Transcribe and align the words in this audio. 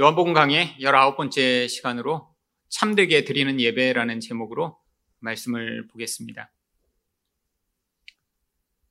요한복음 0.00 0.32
강의 0.32 0.74
19번째 0.80 1.68
시간으로 1.68 2.34
참되게 2.70 3.24
드리는 3.24 3.60
예배라는 3.60 4.20
제목으로 4.20 4.80
말씀을 5.18 5.86
보겠습니다. 5.88 6.50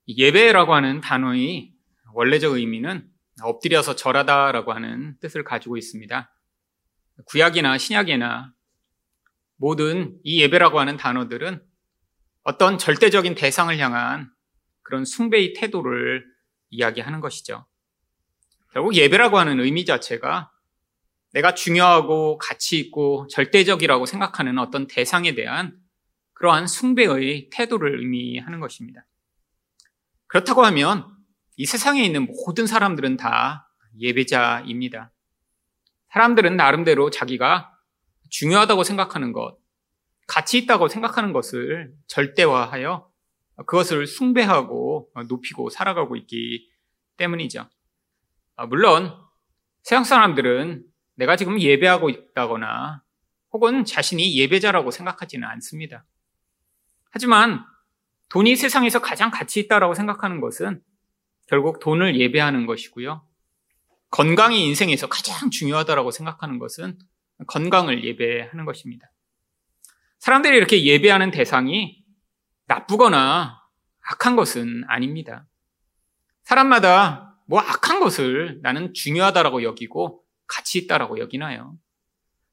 예배라고 0.08 0.76
하는 0.76 1.02
단어의 1.02 1.74
원래적 2.14 2.54
의미는 2.54 3.10
엎드려서 3.42 3.96
절하다라고 3.96 4.74
하는 4.74 5.18
뜻을 5.20 5.44
가지고 5.44 5.76
있습니다. 5.76 6.32
구약이나 7.26 7.80
신약이나 7.80 8.54
모든 9.56 10.20
이 10.24 10.40
예배라고 10.44 10.80
하는 10.80 10.98
단어들은 10.98 11.66
어떤 12.44 12.78
절대적인 12.78 13.34
대상을 13.34 13.76
향한 13.80 14.32
그런 14.84 15.06
숭배의 15.06 15.54
태도를 15.54 16.28
이야기하는 16.70 17.22
것이죠. 17.22 17.66
결국 18.72 18.94
예배라고 18.94 19.40
하는 19.40 19.60
의미 19.60 19.84
자체가 19.84 20.52
내가 21.34 21.54
중요하고 21.54 22.38
가치 22.38 22.80
있고 22.80 23.28
절대적이라고 23.28 24.06
생각하는 24.06 24.58
어떤 24.60 24.88
대상에 24.88 25.34
대한 25.34 25.78
그러한 26.34 26.68
숭배의 26.68 27.50
태도를 27.52 28.00
의미하는 28.00 28.60
것입니다. 28.60 29.06
그렇다고 30.28 30.64
하면 30.66 31.06
이 31.56 31.66
세상에 31.66 32.04
있는 32.04 32.26
모든 32.26 32.68
사람들은 32.68 33.18
다 33.18 33.70
예배자입니다. 34.00 35.12
사람들은 36.10 36.58
나름대로 36.58 37.10
자기가 37.10 37.72
중요하다고 38.30 38.84
생각하는 38.84 39.34
것, 39.34 39.58
가치 40.28 40.58
있다고 40.58 40.88
생각하는 40.88 41.34
것을 41.34 41.94
절대화하여 42.08 43.10
그것을 43.66 44.08
숭배하고 44.08 45.10
높이고 45.28 45.70
살아가고 45.70 46.16
있기 46.16 46.70
때문이죠. 47.18 47.70
물론 48.70 49.14
세상 49.84 50.04
사람들은 50.04 50.84
내가 51.22 51.36
지금 51.36 51.62
예배하고 51.62 52.10
있다거나 52.10 53.04
혹은 53.52 53.86
자신이 53.86 54.36
예배자라고 54.38 54.90
생각하지는 54.90 55.48
않습니다. 55.50 56.04
하지만 57.12 57.64
돈이 58.30 58.56
세상에서 58.56 59.02
가장 59.02 59.30
가치 59.30 59.60
있다라고 59.60 59.94
생각하는 59.94 60.42
것은 60.42 60.82
결국 61.46 61.80
돈을 61.80 62.20
예배하는 62.20 62.66
것이고요. 62.66 63.24
건강이 64.10 64.66
인생에서 64.66 65.10
가장 65.10 65.52
중요하다라고 65.52 66.10
생각하는 66.10 66.58
것은 66.58 66.98
건강을 67.46 68.04
예배하는 68.04 68.66
것입니다. 68.66 69.12
사람들이 70.18 70.58
이렇게 70.58 70.84
예배하는 70.84 71.30
대상이 71.30 72.04
나쁘거나 72.66 73.62
악한 74.10 74.36
것은 74.36 74.86
아닙니다. 74.88 75.46
사람마다 76.42 77.38
뭐 77.46 77.60
악한 77.60 78.00
것을 78.00 78.60
나는 78.64 78.96
중요하다라고 78.96 79.62
여기고 79.62 80.21
가치 80.52 80.80
있다라고 80.80 81.20
여기나요? 81.20 81.78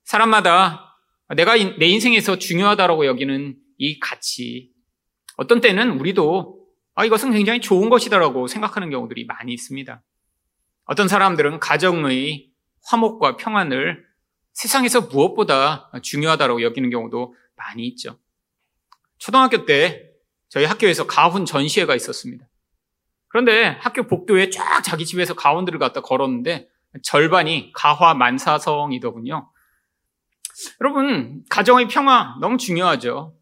사람마다 0.04 0.96
내가 1.34 1.54
내 1.56 1.86
인생에서 1.86 2.38
중요하다라고 2.38 3.06
여기는 3.06 3.56
이 3.76 3.98
가치, 3.98 4.70
어떤 5.36 5.60
때는 5.60 5.98
우리도 5.98 6.58
아, 6.94 7.04
이것은 7.04 7.32
굉장히 7.32 7.60
좋은 7.60 7.90
것이다라고 7.90 8.46
생각하는 8.46 8.90
경우들이 8.90 9.26
많이 9.26 9.52
있습니다. 9.52 10.02
어떤 10.84 11.08
사람들은 11.08 11.60
가정의 11.60 12.50
화목과 12.84 13.36
평안을 13.36 14.06
세상에서 14.52 15.02
무엇보다 15.02 15.90
중요하다고 16.02 16.62
여기는 16.62 16.90
경우도 16.90 17.34
많이 17.56 17.86
있죠. 17.88 18.18
초등학교 19.18 19.66
때 19.66 20.10
저희 20.48 20.64
학교에서 20.64 21.06
가훈 21.06 21.44
전시회가 21.44 21.94
있었습니다. 21.94 22.48
그런데 23.28 23.76
학교 23.80 24.06
복도에 24.06 24.50
쫙 24.50 24.82
자기 24.82 25.04
집에서 25.04 25.34
가훈들을 25.34 25.78
갖다 25.78 26.00
걸었는데 26.00 26.68
절반이 27.02 27.72
가화 27.74 28.14
만사성이더군요. 28.14 29.50
여러분, 30.80 31.44
가정의 31.50 31.88
평화 31.88 32.36
너무 32.40 32.56
중요하죠. 32.56 33.36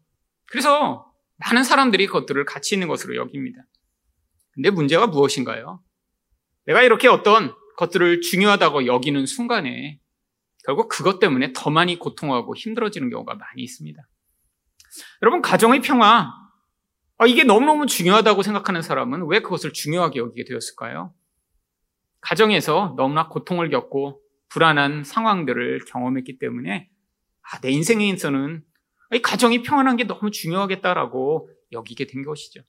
그래서 0.45 1.11
많은 1.37 1.63
사람들이 1.63 2.07
그것들을 2.07 2.43
가치 2.45 2.75
있는 2.75 2.87
것으로 2.87 3.15
여깁니다. 3.15 3.61
근데 4.51 4.69
문제가 4.69 5.07
무엇인가요? 5.07 5.81
내가 6.65 6.81
이렇게 6.81 7.07
어떤 7.07 7.53
것들을 7.77 8.21
중요하다고 8.21 8.87
여기는 8.87 9.25
순간에 9.25 9.99
결국 10.65 10.89
그것 10.89 11.19
때문에 11.19 11.53
더 11.53 11.69
많이 11.69 11.97
고통하고 11.97 12.55
힘들어지는 12.55 13.09
경우가 13.09 13.35
많이 13.35 13.61
있습니다. 13.61 14.01
여러분, 15.21 15.41
가정의 15.41 15.81
평화, 15.81 16.33
아, 17.19 17.25
이게 17.25 17.43
너무너무 17.43 17.85
중요하다고 17.85 18.43
생각하는 18.43 18.81
사람은 18.81 19.27
왜 19.27 19.39
그것을 19.41 19.73
중요하게 19.73 20.19
여기게 20.19 20.43
되었을까요? 20.45 21.13
가정에서 22.27 22.93
너무나 22.97 23.29
고통을 23.29 23.69
겪고 23.69 24.21
불안한 24.49 25.05
상황들을 25.05 25.85
경험했기 25.87 26.39
때문에 26.39 26.89
아, 27.41 27.59
내 27.61 27.69
인생에서는 27.69 28.63
이 29.13 29.21
가정이 29.21 29.63
평안한 29.63 29.95
게 29.95 30.03
너무 30.03 30.29
중요하겠다라고 30.31 31.49
여기게 31.71 32.07
된 32.07 32.23
것이죠. 32.23 32.61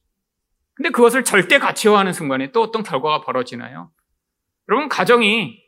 근데 0.75 0.91
그것을 0.91 1.25
절대 1.25 1.59
가치화하는 1.59 2.13
순간에 2.13 2.53
또 2.53 2.63
어떤 2.63 2.85
결과가 2.85 3.23
벌어지나요? 3.23 3.91
여러분, 4.69 4.89
가정이 4.89 5.61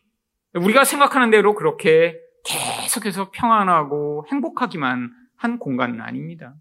우리가 0.54 0.84
생각하는 0.84 1.32
대로 1.32 1.56
그렇게 1.56 2.16
계속해서 2.44 3.32
평안하고 3.32 4.26
행복하기만 4.30 5.10
한 5.34 5.58
공간은 5.58 6.00
아닙니다. 6.00 6.54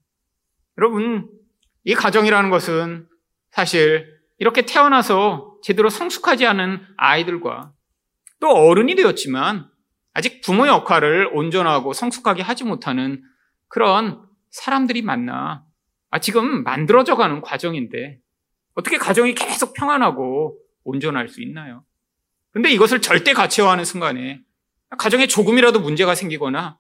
여러분, 0.79 1.29
이 1.84 1.94
가정이라는 1.94 2.50
것은 2.50 3.07
사실 3.51 4.19
이렇게 4.39 4.63
태어나서 4.63 5.49
제대로 5.62 5.90
성숙하지 5.90 6.46
않은 6.46 6.81
아이들과 6.97 7.74
또 8.40 8.50
어른이 8.50 8.96
되었지만 8.96 9.70
아직 10.14 10.42
부모 10.42 10.68
역할을 10.68 11.30
온전하고 11.34 11.94
성숙하게 11.94 12.42
하지 12.42 12.64
못하는 12.64 13.24
그런 13.68 14.22
사람들이 14.50 15.02
만나 15.02 15.66
아, 16.12 16.19
지금 16.19 16.64
만들어져 16.64 17.16
가는 17.16 17.42
과정인데 17.42 18.19
어떻게 18.74 18.98
가정이 18.98 19.36
계속 19.36 19.74
평안하고 19.74 20.58
온전할 20.84 21.28
수 21.30 21.42
있나요? 21.42 21.84
근데 22.52 22.72
이것을 22.72 23.02
절대 23.02 23.34
가치화하는 23.34 23.86
순간에 23.86 24.42
가정에 24.98 25.28
조금이라도 25.28 25.81
문제가 25.81 26.16
생기거나 26.16 26.80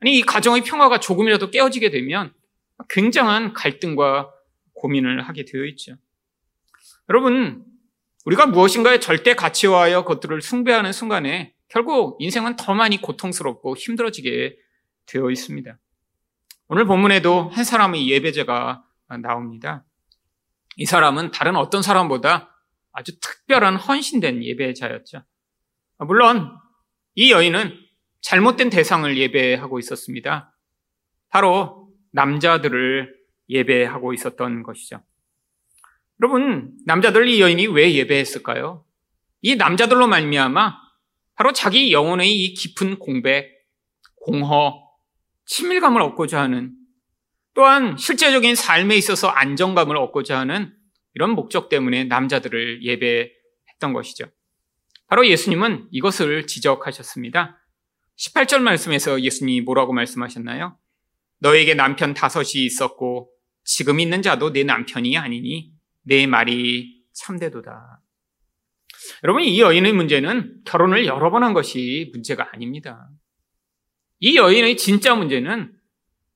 아니 0.00 0.18
이 0.18 0.22
가정의 0.22 0.62
평화가 0.62 1.00
조금이라도 1.00 1.50
깨어지게 1.50 1.90
되면 1.90 2.32
굉장한 2.88 3.52
갈등과 3.52 4.30
고민을 4.74 5.28
하게 5.28 5.44
되어 5.44 5.64
있죠. 5.66 5.96
여러분, 7.08 7.64
우리가 8.24 8.46
무엇인가에 8.46 9.00
절대 9.00 9.34
가치화하여 9.34 10.02
그것들을 10.02 10.40
숭배하는 10.42 10.92
순간에 10.92 11.54
결국 11.68 12.16
인생은 12.20 12.56
더 12.56 12.74
많이 12.74 13.00
고통스럽고 13.00 13.76
힘들어지게 13.76 14.56
되어 15.06 15.30
있습니다. 15.30 15.78
오늘 16.68 16.86
본문에도 16.86 17.48
한 17.48 17.64
사람의 17.64 18.08
예배자가 18.08 18.84
나옵니다. 19.20 19.84
이 20.76 20.86
사람은 20.86 21.32
다른 21.32 21.56
어떤 21.56 21.82
사람보다 21.82 22.50
아주 22.92 23.18
특별한 23.20 23.76
헌신된 23.76 24.44
예배자였죠. 24.44 25.22
물론 25.98 26.56
이 27.14 27.32
여인은 27.32 27.76
잘못된 28.20 28.70
대상을 28.70 29.16
예배하고 29.18 29.78
있었습니다. 29.80 30.54
바로 31.28 31.90
남자들을 32.12 33.14
예배하고 33.48 34.14
있었던 34.14 34.62
것이죠. 34.62 35.02
여러분, 36.22 36.72
남자들 36.86 37.26
이 37.26 37.40
여인이 37.40 37.66
왜 37.66 37.94
예배했을까요? 37.94 38.84
이 39.40 39.56
남자들로 39.56 40.06
말미암아 40.06 40.76
바로 41.34 41.52
자기 41.52 41.92
영혼의 41.92 42.32
이 42.32 42.54
깊은 42.54 43.00
공백, 43.00 43.50
공허, 44.14 44.88
친밀감을 45.46 46.00
얻고자 46.00 46.40
하는 46.40 46.74
또한 47.54 47.96
실제적인 47.96 48.54
삶에 48.54 48.96
있어서 48.98 49.26
안정감을 49.26 49.96
얻고자 49.96 50.38
하는 50.38 50.72
이런 51.14 51.30
목적 51.30 51.68
때문에 51.68 52.04
남자들을 52.04 52.84
예배했던 52.84 53.92
것이죠. 53.92 54.26
바로 55.08 55.26
예수님은 55.26 55.88
이것을 55.90 56.46
지적하셨습니다. 56.46 57.58
18절 58.16 58.60
말씀에서 58.60 59.20
예수님이 59.20 59.62
뭐라고 59.62 59.92
말씀하셨나요? 59.92 60.78
너에게 61.40 61.74
남편 61.74 62.14
다섯이 62.14 62.64
있었고 62.64 63.28
지금 63.64 63.98
있는 63.98 64.22
자도 64.22 64.52
내 64.52 64.62
남편이 64.62 65.18
아니니 65.18 65.71
내 66.02 66.26
말이 66.26 67.02
참되도다. 67.12 68.00
여러분, 69.24 69.42
이 69.44 69.60
여인의 69.60 69.92
문제는 69.92 70.62
결혼을 70.64 71.06
여러 71.06 71.30
번 71.30 71.42
한 71.42 71.52
것이 71.54 72.10
문제가 72.12 72.50
아닙니다. 72.52 73.08
이 74.20 74.36
여인의 74.36 74.76
진짜 74.76 75.14
문제는 75.14 75.72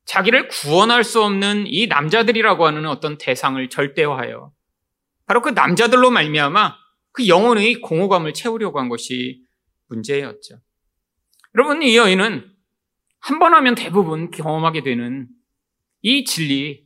자기를 0.04 0.48
구원할 0.48 1.04
수 1.04 1.22
없는 1.22 1.64
이 1.66 1.86
남자들이라고 1.86 2.66
하는 2.66 2.86
어떤 2.86 3.18
대상을 3.18 3.68
절대화하여 3.68 4.52
바로 5.26 5.42
그 5.42 5.50
남자들로 5.50 6.10
말미암아 6.10 6.76
그 7.12 7.26
영혼의 7.28 7.80
공허감을 7.80 8.34
채우려고 8.34 8.78
한 8.78 8.88
것이 8.88 9.42
문제였죠. 9.88 10.58
여러분, 11.54 11.82
이 11.82 11.96
여인은 11.96 12.52
한 13.20 13.38
번 13.40 13.54
하면 13.54 13.74
대부분 13.74 14.30
경험하게 14.30 14.82
되는 14.82 15.26
이 16.02 16.24
진리, 16.24 16.84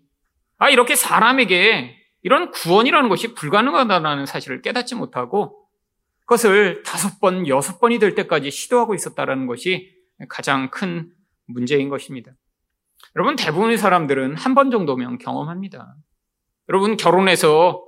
아, 0.57 0.71
이렇게 0.71 0.95
사람에게 0.95 1.97
이런 2.23 2.51
구원이라는 2.51 3.09
것이 3.09 3.35
불가능하다는 3.35 4.27
사실을 4.27 4.63
깨닫지 4.63 4.95
못하고 4.95 5.67
그것을 6.21 6.83
다섯 6.85 7.19
번, 7.21 7.49
여섯 7.49 7.81
번이 7.81 7.99
될 7.99 8.15
때까지 8.15 8.51
시도하고 8.51 8.95
있었다는 8.95 9.47
것이 9.47 9.93
가장 10.29 10.71
큰 10.71 11.11
문제인 11.47 11.89
것입니다. 11.89 12.33
여러분, 13.17 13.35
대부분의 13.37 13.79
사람들은 13.79 14.37
한 14.37 14.55
번 14.55 14.71
정도면 14.71 15.19
경험합니다. 15.19 15.95
여러분, 16.69 16.97
결혼해서 16.97 17.85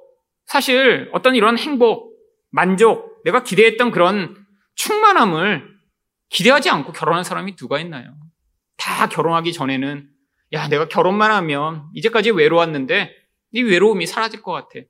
사실 0.46 1.08
어떤 1.12 1.36
이런 1.36 1.56
행복, 1.56 2.16
만족, 2.50 3.22
내가 3.24 3.44
기대했던 3.44 3.92
그런 3.92 4.44
충만함을 4.74 5.70
기대하지 6.30 6.70
않고 6.70 6.92
결혼한 6.92 7.22
사람이 7.22 7.54
누가 7.56 7.78
있나요? 7.78 8.16
다 8.76 9.08
결혼하기 9.08 9.52
전에는 9.52 10.08
야, 10.54 10.68
내가 10.68 10.88
결혼만 10.88 11.30
하면 11.30 11.84
이제까지 11.94 12.30
외로웠는데 12.32 13.14
이 13.52 13.62
외로움이 13.62 14.06
사라질 14.06 14.42
것 14.42 14.52
같아. 14.52 14.84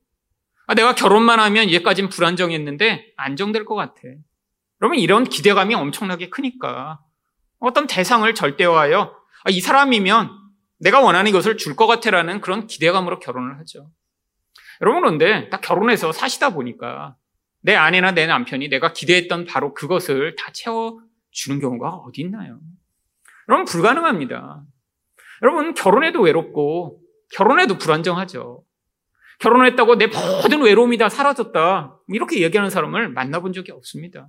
아, 0.67 0.75
내가 0.75 0.95
결혼만 0.95 1.41
하면 1.41 1.69
이제까지는 1.69 2.09
불안정했는데 2.09 3.13
안정될 3.17 3.65
것 3.65 3.75
같아. 3.75 4.01
그러면 4.79 4.99
이런 4.99 5.25
기대감이 5.25 5.75
엄청나게 5.75 6.31
크니까 6.31 7.01
어떤 7.59 7.87
대상을 7.87 8.33
절대화하여 8.35 9.15
아, 9.45 9.51
이 9.51 9.61
사람이면 9.61 10.31
내가 10.81 11.01
원하는 11.01 11.31
것을 11.33 11.57
줄 11.57 11.77
것 11.77 11.87
같아라는 11.87 12.41
그런 12.41 12.67
기대감으로 12.67 13.21
결혼을 13.21 13.59
하죠. 13.61 13.91
여러분 14.81 15.03
그런데 15.03 15.49
딱 15.51 15.61
결혼해서 15.61 16.11
사시다 16.13 16.51
보니까 16.51 17.17
내 17.61 17.77
아내나 17.77 18.13
내 18.13 18.27
남편이 18.27 18.69
내가 18.69 18.93
기대했던 18.93 19.45
바로 19.47 19.75
그것을 19.75 20.35
다 20.37 20.51
채워주는 20.53 21.61
경우가 21.61 21.89
어디 21.91 22.23
있나요? 22.23 22.59
여러분 23.49 23.65
불가능합니다. 23.65 24.63
여러분 25.43 25.75
결혼해도 25.75 26.21
외롭고 26.23 27.01
결혼해도 27.33 27.79
불안정하죠. 27.79 28.65
결혼했다고 29.41 29.97
내 29.97 30.07
모든 30.07 30.63
외로움이 30.63 30.99
다 30.99 31.09
사라졌다. 31.09 31.99
이렇게 32.09 32.41
얘기하는 32.43 32.71
사람을 32.71 33.09
만나본 33.09 33.53
적이 33.53 33.73
없습니다. 33.73 34.29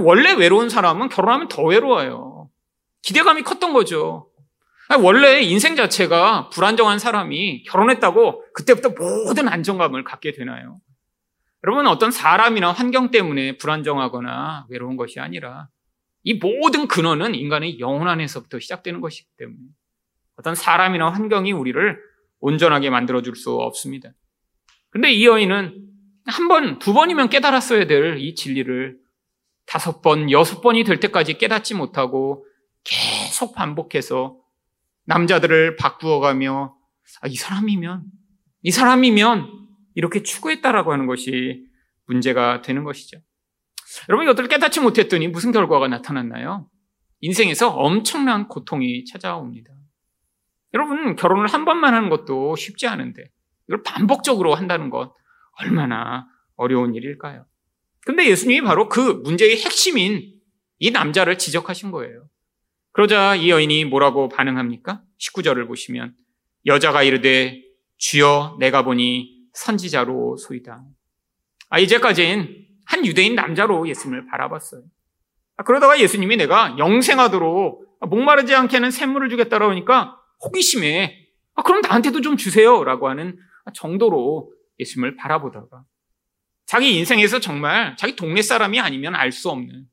원래 0.00 0.34
외로운 0.34 0.68
사람은 0.68 1.08
결혼하면 1.08 1.48
더 1.48 1.62
외로워요. 1.62 2.50
기대감이 3.02 3.42
컸던 3.42 3.72
거죠. 3.72 4.30
원래 5.02 5.40
인생 5.40 5.76
자체가 5.76 6.50
불안정한 6.50 6.98
사람이 6.98 7.64
결혼했다고 7.64 8.52
그때부터 8.52 8.90
모든 8.90 9.48
안정감을 9.48 10.04
갖게 10.04 10.32
되나요? 10.32 10.80
여러분, 11.64 11.86
어떤 11.86 12.10
사람이나 12.10 12.72
환경 12.72 13.10
때문에 13.10 13.58
불안정하거나 13.58 14.66
외로운 14.68 14.96
것이 14.96 15.20
아니라 15.20 15.68
이 16.22 16.34
모든 16.34 16.86
근원은 16.86 17.34
인간의 17.34 17.80
영혼 17.80 18.08
안에서부터 18.08 18.60
시작되는 18.60 19.00
것이기 19.00 19.28
때문에 19.38 19.58
어떤 20.36 20.54
사람이나 20.54 21.10
환경이 21.10 21.52
우리를 21.52 22.07
온전하게 22.40 22.90
만들어줄 22.90 23.36
수 23.36 23.52
없습니다. 23.54 24.10
근데 24.90 25.12
이 25.12 25.26
여인은 25.26 25.84
한 26.26 26.48
번, 26.48 26.78
두 26.78 26.92
번이면 26.92 27.30
깨달았어야 27.30 27.86
될 27.86 28.18
이 28.18 28.34
진리를 28.34 28.98
다섯 29.66 30.00
번, 30.02 30.30
여섯 30.30 30.60
번이 30.60 30.84
될 30.84 30.98
때까지 31.00 31.34
깨닫지 31.38 31.74
못하고 31.74 32.46
계속 32.84 33.54
반복해서 33.54 34.38
남자들을 35.06 35.76
바꾸어가며 35.76 36.74
아, 37.22 37.26
이 37.26 37.34
사람이면, 37.34 38.04
이 38.62 38.70
사람이면 38.70 39.48
이렇게 39.94 40.22
추구했다라고 40.22 40.92
하는 40.92 41.06
것이 41.06 41.66
문제가 42.06 42.62
되는 42.62 42.84
것이죠. 42.84 43.18
여러분 44.08 44.24
이것들을 44.26 44.48
깨닫지 44.48 44.80
못했더니 44.80 45.28
무슨 45.28 45.50
결과가 45.52 45.88
나타났나요? 45.88 46.68
인생에서 47.20 47.70
엄청난 47.70 48.48
고통이 48.48 49.04
찾아옵니다. 49.06 49.72
여러분 50.78 51.16
결혼을 51.16 51.48
한 51.48 51.64
번만 51.64 51.92
하는 51.92 52.08
것도 52.08 52.54
쉽지 52.54 52.86
않은데 52.86 53.24
이걸 53.66 53.82
반복적으로 53.82 54.54
한다는 54.54 54.90
것 54.90 55.12
얼마나 55.58 56.28
어려운 56.54 56.94
일일까요? 56.94 57.44
근데 58.06 58.28
예수님이 58.28 58.62
바로 58.62 58.88
그 58.88 59.00
문제의 59.24 59.56
핵심인 59.56 60.34
이 60.78 60.90
남자를 60.92 61.36
지적하신 61.36 61.90
거예요. 61.90 62.28
그러자 62.92 63.34
이 63.34 63.50
여인이 63.50 63.86
뭐라고 63.86 64.28
반응합니까? 64.28 65.02
19절을 65.20 65.66
보시면 65.66 66.14
여자가 66.64 67.02
이르되 67.02 67.60
주여 67.96 68.56
내가 68.60 68.82
보니 68.82 69.36
선지자로 69.54 70.36
소이다. 70.36 70.84
아 71.70 71.78
이제까지는 71.80 72.66
한 72.86 73.04
유대인 73.04 73.34
남자로 73.34 73.88
예수님을 73.88 74.26
바라봤어요. 74.26 74.82
아, 75.56 75.64
그러다가 75.64 75.98
예수님이 75.98 76.36
내가 76.36 76.76
영생하도록 76.78 77.98
목마르지 78.08 78.54
않게 78.54 78.76
하는 78.76 78.92
샘물을 78.92 79.28
주겠다라고 79.28 79.72
하니까 79.72 80.18
호기심에 80.44 81.28
아, 81.54 81.62
그럼 81.62 81.80
나한테도 81.80 82.20
좀 82.20 82.36
주세요라고 82.36 83.08
하는 83.08 83.38
정도로 83.74 84.52
예수님을 84.78 85.16
바라보다가 85.16 85.84
자기 86.66 86.96
인생에서 86.96 87.40
정말 87.40 87.96
자기 87.96 88.14
동네 88.14 88.42
사람이 88.42 88.78
아니면 88.80 89.14
알 89.14 89.32
수 89.32 89.50
없는 89.50 89.86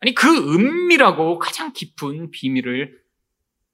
아니 0.00 0.14
그 0.14 0.26
은밀하고 0.54 1.38
가장 1.38 1.72
깊은 1.72 2.30
비밀을 2.30 3.00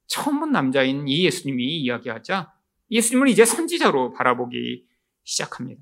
처음 0.07 0.39
본 0.39 0.51
남자인 0.51 1.07
이 1.07 1.25
예수님이 1.25 1.79
이야기하자 1.79 2.53
예수님을 2.91 3.29
이제 3.29 3.45
선지자로 3.45 4.13
바라보기 4.13 4.85
시작합니다. 5.23 5.81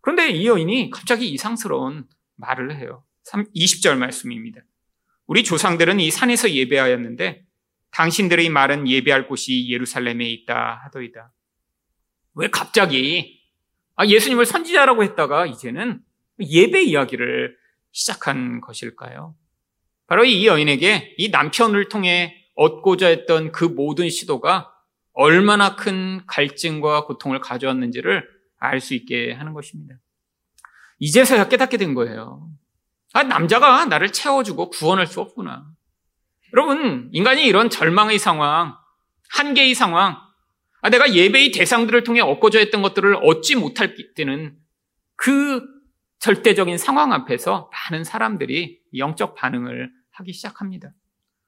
그런데 0.00 0.30
이 0.30 0.46
여인이 0.46 0.90
갑자기 0.90 1.28
이상스러운 1.30 2.06
말을 2.36 2.78
해요. 2.78 3.04
20절 3.24 3.96
말씀입니다. 3.96 4.62
우리 5.26 5.44
조상들은 5.44 6.00
이 6.00 6.10
산에서 6.10 6.50
예배하였는데 6.50 7.46
당신들의 7.92 8.48
말은 8.48 8.88
예배할 8.88 9.26
곳이 9.26 9.68
예루살렘에 9.70 10.24
있다 10.28 10.82
하더이다. 10.84 11.32
왜 12.34 12.48
갑자기 12.48 13.40
아, 13.96 14.06
예수님을 14.06 14.46
선지자라고 14.46 15.02
했다가 15.02 15.46
이제는 15.46 16.00
예배 16.40 16.82
이야기를 16.84 17.56
시작한 17.92 18.60
것일까요? 18.60 19.34
바로 20.06 20.24
이 20.24 20.46
여인에게 20.46 21.14
이 21.18 21.28
남편을 21.28 21.88
통해 21.88 22.36
얻고자 22.54 23.08
했던 23.08 23.52
그 23.52 23.64
모든 23.64 24.08
시도가 24.08 24.72
얼마나 25.12 25.76
큰 25.76 26.24
갈증과 26.26 27.04
고통을 27.04 27.40
가져왔는지를 27.40 28.26
알 28.58 28.80
수 28.80 28.94
있게 28.94 29.32
하는 29.32 29.52
것입니다. 29.52 29.96
이제서야 30.98 31.48
깨닫게 31.48 31.76
된 31.76 31.94
거예요. 31.94 32.48
아, 33.12 33.22
남자가 33.22 33.86
나를 33.86 34.12
채워주고 34.12 34.70
구원할 34.70 35.06
수 35.06 35.20
없구나. 35.20 35.66
여러분, 36.52 37.08
인간이 37.12 37.46
이런 37.46 37.70
절망의 37.70 38.18
상황, 38.18 38.76
한계의 39.30 39.74
상황, 39.74 40.18
아, 40.82 40.90
내가 40.90 41.12
예배의 41.12 41.52
대상들을 41.52 42.02
통해 42.04 42.20
얻고자 42.20 42.58
했던 42.58 42.82
것들을 42.82 43.16
얻지 43.22 43.56
못할 43.56 43.94
때는 44.14 44.56
그 45.16 45.62
절대적인 46.18 46.78
상황 46.78 47.12
앞에서 47.12 47.70
많은 47.72 48.04
사람들이 48.04 48.80
영적 48.96 49.34
반응을 49.34 49.90
하기 50.12 50.32
시작합니다. 50.32 50.92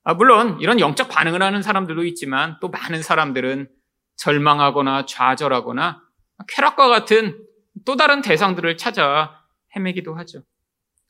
아, 0.04 0.14
물론 0.14 0.60
이런 0.60 0.81
영적 0.81 1.08
반응을 1.08 1.43
하는 1.43 1.62
사람들도 1.62 2.05
있지만 2.06 2.56
또 2.60 2.69
많은 2.69 3.03
사람들은 3.03 3.69
절망하거나 4.17 5.06
좌절하거나 5.06 6.03
쾌락과 6.48 6.88
같은 6.88 7.38
또 7.84 7.96
다른 7.96 8.22
대상들을 8.22 8.77
찾아 8.77 9.43
헤매기도 9.74 10.15
하죠. 10.17 10.43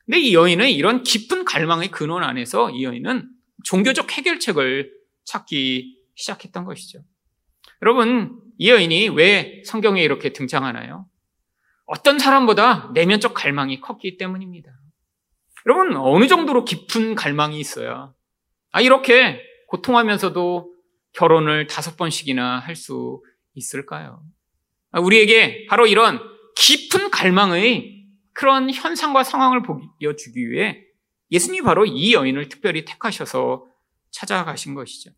근데 0.05 0.19
이 0.19 0.33
여인은 0.33 0.69
이런 0.69 1.03
깊은 1.03 1.45
갈망의 1.45 1.91
근원 1.91 2.23
안에서 2.23 2.69
이 2.71 2.83
여인은 2.83 3.29
종교적 3.63 4.11
해결책을 4.11 4.93
찾기 5.25 5.97
시작했던 6.15 6.65
것이죠. 6.65 6.99
여러분, 7.81 8.39
이 8.57 8.69
여인이 8.69 9.09
왜 9.09 9.61
성경에 9.65 10.03
이렇게 10.03 10.31
등장하나요? 10.31 11.07
어떤 11.85 12.19
사람보다 12.19 12.91
내면적 12.93 13.33
갈망이 13.33 13.81
컸기 13.81 14.17
때문입니다. 14.17 14.71
여러분, 15.65 15.95
어느 15.97 16.27
정도로 16.27 16.65
깊은 16.65 17.15
갈망이 17.15 17.59
있어야, 17.59 18.13
아, 18.71 18.81
이렇게 18.81 19.41
고통하면서도 19.67 20.73
결혼을 21.13 21.67
다섯 21.67 21.95
번씩이나 21.97 22.59
할 22.59 22.75
수 22.75 23.21
있을까요? 23.55 24.23
아, 24.91 24.99
우리에게 24.99 25.65
바로 25.69 25.85
이런 25.87 26.19
깊은 26.55 27.11
갈망의 27.11 28.05
그런 28.33 28.71
현상과 28.71 29.23
상황을 29.23 29.61
보여주기 29.63 30.49
위해 30.49 30.83
예수님이 31.31 31.63
바로 31.63 31.85
이 31.85 32.13
여인을 32.13 32.49
특별히 32.49 32.85
택하셔서 32.85 33.65
찾아가신 34.11 34.75
것이죠. 34.75 35.11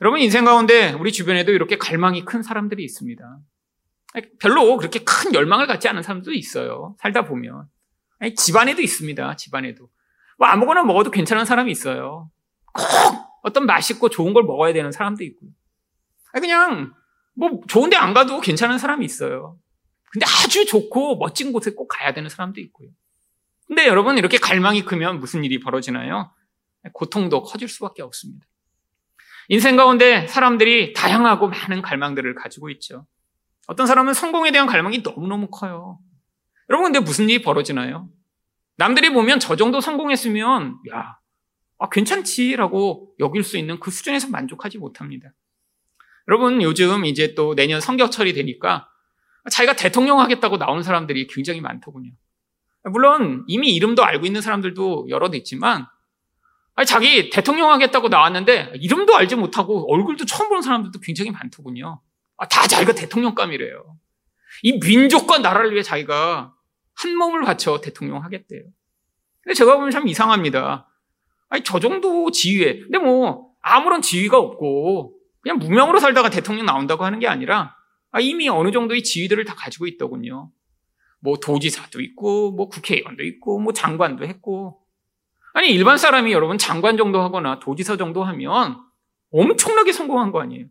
여러분 0.00 0.20
인생 0.20 0.44
가운데 0.44 0.92
우리 0.92 1.12
주변에도 1.12 1.52
이렇게 1.52 1.76
갈망이 1.76 2.24
큰 2.24 2.42
사람들이 2.42 2.82
있습니다. 2.84 3.38
별로 4.40 4.76
그렇게 4.76 5.00
큰 5.00 5.34
열망을 5.34 5.66
갖지 5.66 5.88
않은 5.88 6.02
사람도 6.02 6.32
있어요. 6.32 6.96
살다 6.98 7.24
보면. 7.26 7.68
집안에도 8.36 8.80
있습니다. 8.82 9.36
집안에도. 9.36 9.88
뭐 10.38 10.48
아무거나 10.48 10.82
먹어도 10.84 11.10
괜찮은 11.10 11.44
사람이 11.44 11.70
있어요. 11.70 12.30
꼭 12.72 12.84
어떤 13.42 13.66
맛있고 13.66 14.08
좋은 14.08 14.32
걸 14.32 14.44
먹어야 14.44 14.72
되는 14.72 14.90
사람도 14.90 15.22
있고요. 15.24 15.50
아니, 16.32 16.40
그냥 16.42 16.92
뭐 17.34 17.60
좋은 17.68 17.90
데 17.90 17.96
안 17.96 18.14
가도 18.14 18.40
괜찮은 18.40 18.78
사람이 18.78 19.04
있어요. 19.04 19.58
근데 20.10 20.26
아주 20.26 20.64
좋고 20.66 21.18
멋진 21.18 21.52
곳에 21.52 21.72
꼭 21.72 21.86
가야 21.88 22.12
되는 22.14 22.28
사람도 22.28 22.60
있고요. 22.62 22.88
근데 23.68 23.86
여러분 23.86 24.18
이렇게 24.18 24.38
갈망이 24.38 24.82
크면 24.82 25.20
무슨 25.20 25.44
일이 25.44 25.60
벌어지나요? 25.60 26.32
고통도 26.92 27.42
커질 27.42 27.68
수밖에 27.68 28.02
없습니다. 28.02 28.46
인생 29.48 29.76
가운데 29.76 30.26
사람들이 30.26 30.94
다양하고 30.94 31.48
많은 31.48 31.82
갈망들을 31.82 32.34
가지고 32.34 32.70
있죠. 32.70 33.06
어떤 33.66 33.86
사람은 33.86 34.14
성공에 34.14 34.50
대한 34.50 34.66
갈망이 34.66 34.98
너무너무 34.98 35.48
커요. 35.50 35.98
여러분, 36.70 36.92
근데 36.92 37.00
무슨 37.00 37.28
일이 37.28 37.42
벌어지나요? 37.42 38.08
남들이 38.76 39.10
보면 39.12 39.40
저 39.40 39.56
정도 39.56 39.80
성공했으면, 39.80 40.78
야, 40.92 41.18
아, 41.78 41.88
괜찮지라고 41.88 43.14
여길 43.18 43.42
수 43.42 43.56
있는 43.56 43.80
그 43.80 43.90
수준에서 43.90 44.28
만족하지 44.28 44.78
못합니다. 44.78 45.32
여러분, 46.28 46.60
요즘 46.62 47.04
이제 47.04 47.34
또 47.34 47.54
내년 47.54 47.80
성격철이 47.80 48.34
되니까 48.34 48.88
자기가 49.50 49.76
대통령 49.76 50.20
하겠다고 50.20 50.58
나오는 50.58 50.82
사람들이 50.82 51.26
굉장히 51.26 51.60
많더군요. 51.60 52.12
물론 52.84 53.44
이미 53.46 53.74
이름도 53.74 54.04
알고 54.04 54.26
있는 54.26 54.40
사람들도 54.40 55.06
여럿 55.10 55.34
있지만 55.34 55.86
자기 56.86 57.30
대통령 57.30 57.70
하겠다고 57.70 58.08
나왔는데 58.08 58.74
이름도 58.76 59.16
알지 59.16 59.36
못하고 59.36 59.92
얼굴도 59.92 60.26
처음 60.26 60.48
보는 60.48 60.62
사람들도 60.62 61.00
굉장히 61.00 61.30
많더군요. 61.30 62.00
아, 62.36 62.46
다 62.46 62.66
자기가 62.66 62.94
대통령감이래요. 62.94 63.96
이 64.62 64.78
민족과 64.78 65.38
나라를 65.38 65.72
위해 65.72 65.82
자기가 65.82 66.54
한 66.94 67.16
몸을 67.16 67.42
바쳐 67.42 67.80
대통령 67.80 68.22
하겠대요. 68.22 68.62
근데 69.42 69.54
제가 69.54 69.74
보면 69.76 69.90
참 69.90 70.06
이상합니다. 70.06 70.88
아니, 71.48 71.62
저 71.64 71.80
정도 71.80 72.30
지위에. 72.30 72.80
근데 72.80 72.98
뭐, 72.98 73.50
아무런 73.60 74.02
지위가 74.02 74.38
없고, 74.38 75.16
그냥 75.40 75.58
무명으로 75.58 76.00
살다가 76.00 76.30
대통령 76.30 76.66
나온다고 76.66 77.04
하는 77.04 77.18
게 77.18 77.26
아니라, 77.26 77.74
아, 78.10 78.20
이미 78.20 78.48
어느 78.48 78.70
정도의 78.70 79.02
지위들을 79.02 79.44
다 79.44 79.54
가지고 79.56 79.86
있더군요. 79.86 80.50
뭐, 81.20 81.36
도지사도 81.38 82.00
있고, 82.00 82.52
뭐, 82.52 82.68
국회의원도 82.68 83.24
있고, 83.24 83.58
뭐, 83.60 83.72
장관도 83.72 84.24
했고. 84.24 84.80
아니, 85.54 85.70
일반 85.70 85.98
사람이 85.98 86.32
여러분 86.32 86.58
장관 86.58 86.96
정도 86.96 87.20
하거나 87.20 87.58
도지사 87.58 87.96
정도 87.96 88.22
하면 88.22 88.78
엄청나게 89.32 89.92
성공한 89.92 90.30
거 90.30 90.40
아니에요. 90.40 90.66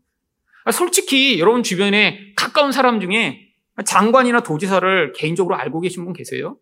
아, 0.66 0.72
솔직히 0.72 1.40
여러분 1.40 1.64
주변에 1.64 2.34
가까운 2.36 2.72
사람 2.72 3.00
중에 3.00 3.54
장관이나 3.86 4.42
도지사를 4.42 5.14
개인적으로 5.14 5.56
알고 5.56 5.82
계신 5.82 6.04
분 6.04 6.14
계세요? 6.14 6.58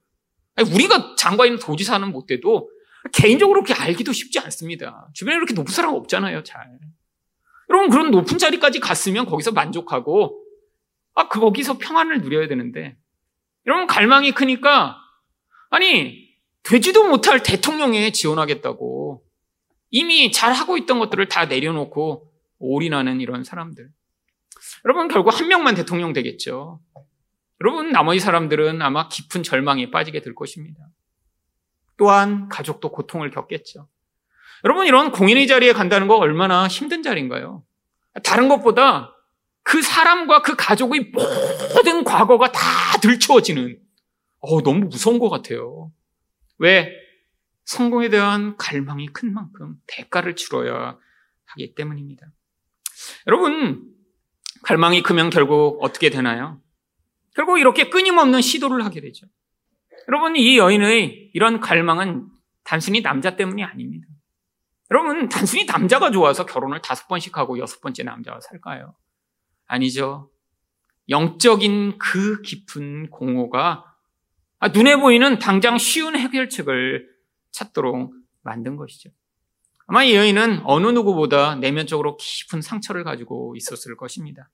우리가 0.73 1.15
장관이나 1.17 1.59
도지사는 1.59 2.11
못 2.11 2.27
돼도 2.27 2.69
개인적으로 3.13 3.63
그렇게 3.63 3.79
알기도 3.81 4.11
쉽지 4.13 4.39
않습니다. 4.39 5.09
주변에 5.13 5.37
그렇게 5.37 5.53
높은 5.53 5.73
사람 5.73 5.93
없잖아요, 5.93 6.43
잘. 6.43 6.79
여러분, 7.69 7.89
그런 7.89 8.11
높은 8.11 8.37
자리까지 8.37 8.79
갔으면 8.79 9.25
거기서 9.25 9.51
만족하고, 9.51 10.41
아, 11.13 11.27
그 11.27 11.39
거기서 11.39 11.77
평안을 11.77 12.21
누려야 12.21 12.47
되는데, 12.47 12.97
여러분, 13.67 13.87
갈망이 13.87 14.31
크니까, 14.31 14.97
아니, 15.69 16.29
되지도 16.63 17.07
못할 17.09 17.43
대통령에 17.43 18.11
지원하겠다고, 18.11 19.23
이미 19.91 20.31
잘 20.31 20.53
하고 20.53 20.77
있던 20.77 20.99
것들을 20.99 21.27
다 21.27 21.45
내려놓고 21.45 22.31
올인하는 22.59 23.21
이런 23.21 23.43
사람들. 23.43 23.89
여러분, 24.85 25.07
결국 25.07 25.39
한 25.39 25.47
명만 25.47 25.75
대통령 25.75 26.13
되겠죠. 26.13 26.79
여러분, 27.61 27.91
나머지 27.91 28.19
사람들은 28.19 28.81
아마 28.81 29.07
깊은 29.07 29.43
절망에 29.43 29.89
빠지게 29.91 30.21
될 30.21 30.35
것입니다. 30.35 30.79
또한 31.97 32.49
가족도 32.49 32.91
고통을 32.91 33.31
겪겠죠. 33.31 33.87
여러분, 34.63 34.85
이런 34.85 35.11
공인의 35.11 35.47
자리에 35.47 35.73
간다는 35.73 36.07
거 36.07 36.15
얼마나 36.17 36.67
힘든 36.67 37.03
자리인가요? 37.03 37.63
다른 38.23 38.47
것보다 38.49 39.15
그 39.63 39.81
사람과 39.81 40.41
그 40.41 40.55
가족의 40.55 41.11
모든 41.11 42.03
과거가 42.03 42.51
다 42.51 42.61
들추어지는, 43.05 43.79
어, 44.39 44.61
너무 44.61 44.85
무서운 44.85 45.19
것 45.19 45.29
같아요. 45.29 45.91
왜? 46.57 46.91
성공에 47.65 48.09
대한 48.09 48.57
갈망이 48.57 49.07
큰 49.07 49.33
만큼 49.33 49.75
대가를 49.87 50.35
치러야 50.35 50.97
하기 51.45 51.75
때문입니다. 51.75 52.27
여러분, 53.27 53.91
갈망이 54.63 55.03
크면 55.03 55.29
결국 55.29 55.83
어떻게 55.83 56.09
되나요? 56.09 56.61
결국 57.35 57.59
이렇게 57.59 57.89
끊임없는 57.89 58.41
시도를 58.41 58.83
하게 58.85 59.01
되죠. 59.01 59.27
여러분, 60.07 60.35
이 60.35 60.57
여인의 60.57 61.31
이런 61.33 61.59
갈망은 61.59 62.27
단순히 62.63 63.01
남자 63.01 63.35
때문이 63.35 63.63
아닙니다. 63.63 64.07
여러분, 64.91 65.29
단순히 65.29 65.65
남자가 65.65 66.11
좋아서 66.11 66.45
결혼을 66.45 66.81
다섯 66.81 67.07
번씩 67.07 67.37
하고 67.37 67.57
여섯 67.59 67.81
번째 67.81 68.03
남자와 68.03 68.39
살까요? 68.39 68.95
아니죠. 69.65 70.31
영적인 71.09 71.97
그 71.97 72.41
깊은 72.41 73.09
공허가 73.09 73.83
눈에 74.73 74.95
보이는 74.95 75.39
당장 75.39 75.77
쉬운 75.77 76.15
해결책을 76.15 77.07
찾도록 77.51 78.13
만든 78.41 78.75
것이죠. 78.75 79.09
아마 79.87 80.03
이 80.03 80.15
여인은 80.15 80.61
어느 80.65 80.87
누구보다 80.87 81.55
내면적으로 81.55 82.17
깊은 82.17 82.61
상처를 82.61 83.03
가지고 83.03 83.55
있었을 83.55 83.95
것입니다. 83.95 84.49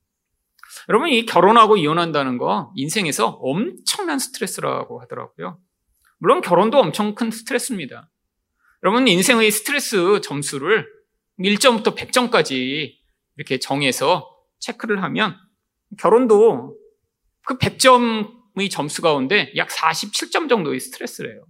여러분, 0.89 1.10
이 1.10 1.25
결혼하고 1.25 1.77
이혼한다는 1.77 2.38
거 2.38 2.72
인생에서 2.75 3.27
엄청난 3.41 4.20
스트레스라고 4.20 5.01
하더라고요. 5.01 5.60
물론 6.17 6.41
결혼도 6.41 6.79
엄청 6.79 7.15
큰 7.15 7.31
스트레스입니다. 7.31 8.10
여러분, 8.84 9.08
인생의 9.08 9.51
스트레스 9.51 10.20
점수를 10.22 10.88
1점부터 11.39 11.96
100점까지 11.96 12.93
이렇게 13.38 13.60
정해서 13.60 14.29
체크를 14.60 15.01
하면 15.03 15.36
결혼도 15.98 16.77
그 17.45 17.57
100점의 17.57 18.69
점수 18.69 19.01
가운데 19.01 19.51
약 19.55 19.69
47점 19.69 20.50
정도의 20.50 20.79
스트레스래요. 20.79 21.43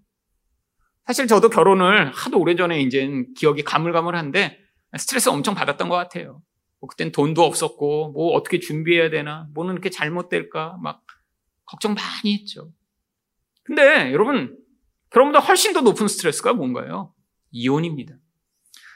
사실 1.05 1.27
저도 1.27 1.50
결혼을 1.50 2.12
하도 2.12 2.39
오래전에 2.39 2.81
이제 2.81 3.07
기억이 3.38 3.63
가물가물한데 3.63 4.60
스트레스 4.98 5.29
엄청 5.29 5.55
받았던 5.55 5.89
것 5.89 5.95
같아요. 5.95 6.41
뭐 6.79 6.88
그땐 6.88 7.12
돈도 7.12 7.43
없었고 7.43 8.12
뭐 8.12 8.33
어떻게 8.33 8.60
준비해야 8.60 9.10
되나 9.10 9.48
뭐는 9.53 9.74
이렇게 9.74 9.89
잘못될까 9.89 10.77
막 10.81 11.03
걱정 11.65 11.93
많이 11.93 12.33
했죠. 12.39 12.71
근데 13.63 14.12
여러분 14.12 14.57
결혼보다 15.12 15.39
훨씬 15.39 15.74
더 15.74 15.81
높은 15.81 16.07
스트레스가 16.07 16.53
뭔가요? 16.53 17.13
이혼입니다. 17.51 18.15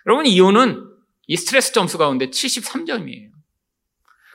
여러분 0.08 0.26
이혼은 0.26 0.84
이 1.28 1.38
스트레스 1.38 1.74
점수 1.74 1.98
가운데 1.98 2.28
73점이에요. 2.30 3.35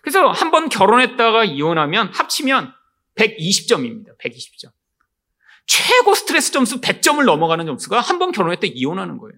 그래서 0.03 0.31
한 0.31 0.51
번 0.51 0.69
결혼했다가 0.69 1.45
이혼하면 1.45 2.09
합치면 2.13 2.73
120점입니다. 3.17 4.17
120점. 4.19 4.71
최고 5.67 6.15
스트레스 6.15 6.51
점수 6.53 6.81
100점을 6.81 7.23
넘어가는 7.25 7.65
점수가 7.67 8.01
한 8.01 8.19
번 8.19 8.33
결혼했다 8.33 8.67
이혼하는 8.67 9.19
거예요. 9.19 9.37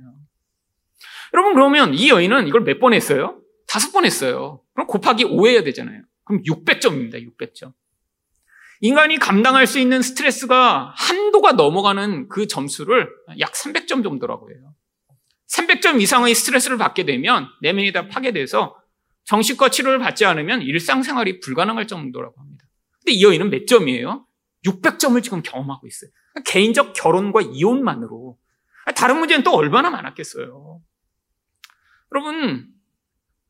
여러분 1.34 1.54
그러면 1.54 1.94
이 1.94 2.08
여인은 2.10 2.46
이걸 2.48 2.62
몇 2.62 2.78
번 2.78 2.94
했어요? 2.94 3.40
다섯 3.66 3.92
번 3.92 4.04
했어요. 4.04 4.60
그럼 4.74 4.86
곱하기 4.86 5.24
5 5.24 5.46
해야 5.48 5.62
되잖아요. 5.62 6.02
그럼 6.24 6.42
600점입니다. 6.42 7.14
600점. 7.14 7.72
인간이 8.80 9.18
감당할 9.18 9.66
수 9.66 9.78
있는 9.78 10.02
스트레스가 10.02 10.92
한도가 10.96 11.52
넘어가는 11.52 12.28
그 12.28 12.46
점수를 12.48 13.08
약 13.38 13.52
300점 13.52 14.02
정도라고 14.02 14.50
해요. 14.50 14.74
300점 15.48 16.00
이상의 16.00 16.34
스트레스를 16.34 16.78
받게 16.78 17.04
되면 17.04 17.48
내면이 17.60 17.92
다 17.92 18.08
파괴돼서 18.08 18.76
정신과 19.24 19.70
치료를 19.70 19.98
받지 19.98 20.24
않으면 20.24 20.62
일상생활이 20.62 21.40
불가능할 21.40 21.86
정도라고 21.86 22.40
합니다. 22.40 22.66
근데 23.00 23.12
이 23.12 23.24
여인은 23.24 23.50
몇 23.50 23.66
점이에요? 23.66 24.26
600점을 24.66 25.22
지금 25.22 25.42
경험하고 25.42 25.86
있어요. 25.86 26.10
개인적 26.46 26.92
결혼과 26.94 27.40
이혼만으로. 27.40 28.38
다른 28.96 29.18
문제는 29.18 29.44
또 29.44 29.52
얼마나 29.54 29.90
많았겠어요. 29.90 30.80
여러분, 32.12 32.68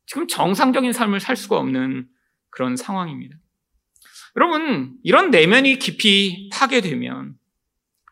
지금 0.05 0.27
정상적인 0.27 0.93
삶을 0.93 1.19
살 1.19 1.35
수가 1.35 1.57
없는 1.57 2.07
그런 2.49 2.75
상황입니다. 2.75 3.37
여러분, 4.35 4.97
이런 5.03 5.31
내면이 5.31 5.79
깊이 5.79 6.49
파괴되면 6.51 7.37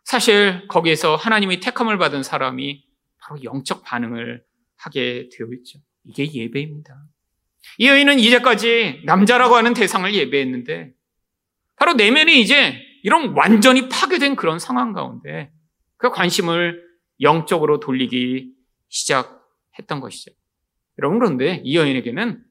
사실 0.03 0.67
거기에서 0.67 1.15
하나님의 1.15 1.59
택함을 1.59 1.97
받은 1.97 2.23
사람이 2.23 2.85
바로 3.19 3.43
영적 3.43 3.83
반응을 3.83 4.43
하게 4.77 5.29
되어 5.31 5.47
있죠. 5.53 5.79
이게 6.03 6.31
예배입니다. 6.31 7.05
이 7.77 7.87
여인은 7.87 8.19
이제까지 8.19 9.01
남자라고 9.05 9.55
하는 9.55 9.73
대상을 9.73 10.13
예배했는데 10.13 10.91
바로 11.75 11.93
내면이 11.93 12.39
이제 12.41 12.79
이런 13.03 13.33
완전히 13.35 13.89
파괴된 13.89 14.35
그런 14.35 14.59
상황 14.59 14.93
가운데 14.93 15.51
그 15.97 16.11
관심을 16.11 16.83
영적으로 17.21 17.79
돌리기 17.79 18.53
시작했던 18.89 19.99
것이죠. 19.99 20.31
여러분 20.99 21.19
그런데 21.19 21.61
이 21.63 21.75
여인에게는 21.75 22.43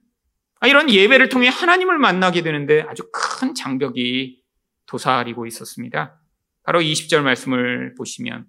아, 0.61 0.67
이런 0.67 0.91
예배를 0.91 1.29
통해 1.29 1.49
하나님을 1.49 1.99
만나게 1.99 2.43
되는데 2.43 2.83
아주 2.83 3.11
큰 3.13 3.55
장벽이 3.55 4.41
도사리고 4.87 5.47
있었습니다. 5.47 6.21
바로 6.63 6.81
20절 6.81 7.23
말씀을 7.23 7.95
보시면 7.95 8.47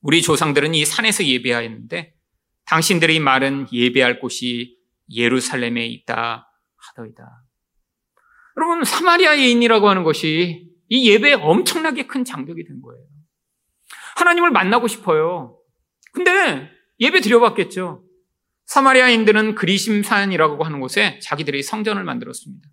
우리 0.00 0.20
조상들은 0.20 0.74
이 0.74 0.84
산에서 0.84 1.24
예배하였는데 1.24 2.14
당신들의 2.64 3.20
말은 3.20 3.66
예배할 3.72 4.18
곳이 4.18 4.76
예루살렘에 5.10 5.86
있다 5.86 6.48
하더이다. 6.76 7.44
여러분 8.56 8.84
사마리아 8.84 9.38
여인이라고 9.38 9.88
하는 9.88 10.02
것이 10.04 10.68
이 10.88 11.10
예배에 11.10 11.34
엄청나게 11.34 12.06
큰 12.06 12.24
장벽이 12.24 12.64
된 12.64 12.80
거예요. 12.82 13.02
하나님을 14.16 14.50
만나고 14.50 14.88
싶어요. 14.88 15.58
근데 16.12 16.70
예배 17.00 17.20
드려봤겠죠. 17.20 18.04
사마리아인들은 18.66 19.54
그리심산이라고 19.54 20.62
하는 20.64 20.80
곳에 20.80 21.18
자기들이 21.20 21.62
성전을 21.62 22.04
만들었습니다. 22.04 22.68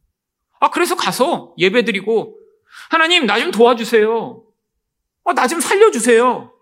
아, 0.60 0.70
그래서 0.70 0.96
가서 0.96 1.56
예배 1.58 1.86
드리고, 1.86 2.38
하나님, 2.90 3.26
나 3.26 3.40
좀 3.40 3.52
도와주세요. 3.52 4.44
아, 5.26 5.34
나 5.34 5.48
좀 5.48 5.60
살려주세요. 5.62 6.54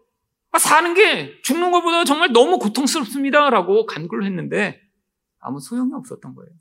아, 0.51 0.59
사는 0.59 0.93
게 0.93 1.39
죽는 1.41 1.71
것보다 1.71 2.03
정말 2.05 2.31
너무 2.31 2.57
고통스럽습니다. 2.59 3.49
라고 3.49 3.85
간구를 3.85 4.25
했는데 4.25 4.79
아무 5.39 5.59
소용이 5.59 5.93
없었던 5.93 6.35
거예요. 6.35 6.51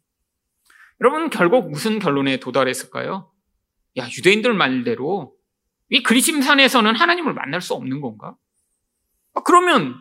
여러분, 1.01 1.31
결국 1.31 1.71
무슨 1.71 1.99
결론에 1.99 2.39
도달했을까요? 2.39 3.31
야, 3.99 4.09
유대인들 4.09 4.55
말대로 4.55 5.37
이 5.91 6.03
그리심산에서는 6.03 6.95
하나님을 6.97 7.35
만날 7.35 7.61
수 7.61 7.75
없는 7.75 8.01
건가? 8.01 8.37
아, 9.35 9.43
그러면 9.43 9.95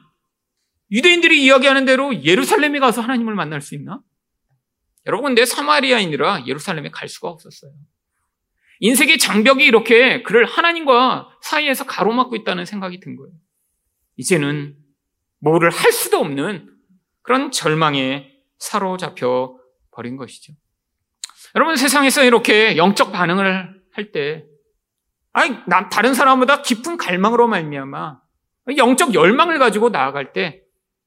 유대인들이 0.91 1.44
이야기하는 1.44 1.86
대로 1.86 2.24
예루살렘에 2.24 2.79
가서 2.79 3.01
하나님을 3.01 3.36
만날 3.36 3.62
수 3.62 3.75
있나? 3.75 4.01
여러분, 5.05 5.29
근데 5.29 5.46
사마리아인이라 5.46 6.46
예루살렘에 6.48 6.89
갈 6.89 7.08
수가 7.08 7.29
없었어요. 7.29 7.72
인생의 8.79 9.17
장벽이 9.20 9.65
이렇게 9.65 10.24
그를 10.24 10.46
하나님과 10.46 11.29
사이에서 11.41 11.86
가로막고 11.86 12.36
있다는 12.36 12.65
생각이 12.65 13.00
든 13.00 13.15
거예요. 13.15 13.34
이제는 14.17 14.75
뭐를 15.39 15.70
할 15.70 15.91
수도 15.91 16.20
없는 16.20 16.74
그런 17.22 17.51
절망에 17.51 18.35
사로잡혀 18.57 19.57
버린 19.91 20.17
것이죠. 20.17 20.53
여러분 21.55 21.77
세상에서 21.77 22.24
이렇게 22.24 22.77
영적 22.77 23.12
반응을 23.12 23.81
할 23.91 24.12
때, 24.12 24.45
아니 25.31 25.55
다른 25.91 26.13
사람보다 26.13 26.62
깊은 26.62 26.97
갈망으로 26.97 27.47
말미암아 27.47 28.19
영적 28.77 29.13
열망을 29.13 29.59
가지고 29.59 29.89
나아갈 29.89 30.33
때 30.33 30.63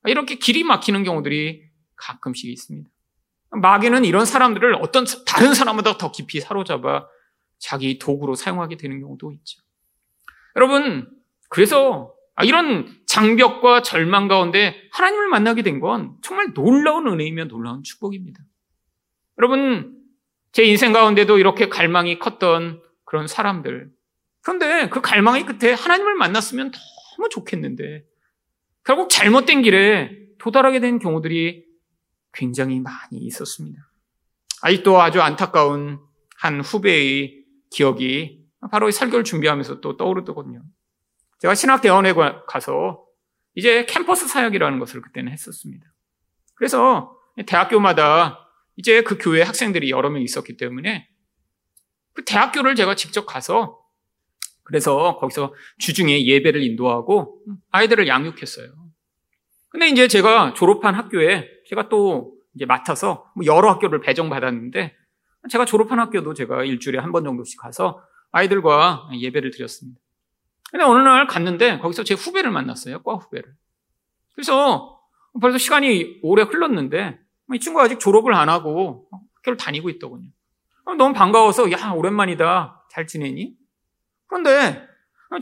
이렇게 0.07 0.37
길이 0.37 0.65
막히는 0.65 1.05
경우들이 1.05 1.69
가끔씩 1.97 2.51
있습니다. 2.51 2.89
마귀는 3.51 4.05
이런 4.05 4.25
사람들을 4.25 4.75
어떤 4.77 5.07
다른 5.27 5.55
사람보다 5.55 5.99
더 5.99 6.13
깊이 6.13 6.41
사로잡아 6.41 7.07
자기 7.59 7.99
도구로 7.99 8.35
사용하게 8.35 8.77
되는 8.77 9.01
경우도 9.01 9.33
있죠. 9.33 9.61
여러분, 10.57 11.11
그래서 11.49 12.15
이런 12.45 12.98
장벽과 13.19 13.83
절망 13.83 14.29
가운데 14.29 14.77
하나님을 14.93 15.27
만나게 15.27 15.63
된 15.63 15.81
건 15.81 16.17
정말 16.23 16.55
놀라운 16.55 17.09
은혜이며 17.09 17.47
놀라운 17.47 17.83
축복입니다. 17.83 18.41
여러분, 19.39 19.97
제 20.53 20.65
인생 20.65 20.93
가운데도 20.93 21.39
이렇게 21.39 21.69
갈망이 21.69 22.21
컸던 22.21 22.81
그런 23.05 23.27
사람들. 23.27 23.91
그런데 24.43 24.89
그 24.89 25.01
갈망의 25.01 25.47
끝에 25.47 25.73
하나님을 25.73 26.15
만났으면 26.15 26.71
너무 27.17 27.29
좋겠는데, 27.29 28.05
결국 28.85 29.11
잘못된 29.11 29.63
길에 29.63 30.17
도달하게 30.39 30.79
된 30.79 31.01
경우들이 31.01 31.65
굉장히 32.33 32.79
많이 32.79 33.19
있었습니다. 33.19 33.81
아직도 34.63 35.01
아주 35.01 35.21
안타까운 35.21 35.99
한 36.37 36.61
후배의 36.61 37.45
기억이 37.71 38.45
바로 38.71 38.89
설교를 38.91 39.25
준비하면서 39.25 39.81
또 39.81 39.97
떠오르더군요. 39.97 40.63
제가 41.41 41.55
신학대원에 41.57 42.15
가서 42.47 43.08
이제 43.59 43.85
캠퍼스 43.87 44.29
사역이라는 44.29 44.79
것을 44.79 45.01
그때는 45.03 45.33
했었습니다. 45.33 45.85
그래서 46.55 47.19
대학교마다 47.45 48.49
이제 48.77 49.03
그 49.03 49.19
교회 49.19 49.43
학생들이 49.43 49.91
여러 49.91 50.11
명 50.11 50.23
있었기 50.23 50.57
때문에 50.57 51.09
그 52.15 52.25
대학교를 52.25 52.77
제가 52.77 52.95
직접 52.95 53.27
가서 53.27 53.81
그래서 54.63 55.17
거기서 55.17 55.57
주중에 55.79 56.25
예배를 56.25 56.63
인도하고 56.63 57.43
아이들을 57.73 58.07
양육했어요. 58.07 58.73
근데 59.71 59.89
이제 59.89 60.07
제가 60.07 60.55
졸업한 60.55 60.95
학교에 60.95 61.49
제가 61.69 61.89
또 61.89 62.37
이제 62.55 62.65
맡아서 62.65 63.29
뭐 63.35 63.45
여러 63.45 63.71
학교를 63.73 64.01
배정받았는데 64.01 64.95
제가 65.51 65.65
졸업한 65.65 65.99
학교도 65.99 66.35
제가 66.35 66.63
일주일에 66.63 67.01
한 67.01 67.11
번 67.11 67.25
정도씩 67.25 67.61
가서 67.61 68.05
아이들과 68.31 69.09
예배를 69.19 69.51
드렸습니다. 69.51 70.01
근데 70.71 70.85
어느 70.85 70.99
날 71.01 71.27
갔는데 71.27 71.79
거기서 71.79 72.05
제 72.05 72.15
후배를 72.15 72.51
만났어요. 72.51 73.03
과 73.03 73.15
후배를. 73.15 73.53
그래서 74.35 75.01
벌써 75.41 75.59
시간이 75.59 76.21
오래 76.23 76.43
흘렀는데 76.43 77.19
이 77.55 77.59
친구가 77.61 77.85
아직 77.85 77.99
졸업을 77.99 78.35
안 78.35 78.49
하고 78.49 79.09
학교를 79.37 79.57
다니고 79.57 79.89
있더군요. 79.91 80.29
너무 80.97 81.13
반가워서 81.15 81.71
야 81.73 81.91
오랜만이다. 81.93 82.85
잘 82.91 83.07
지내니? 83.07 83.55
그런데 84.27 84.87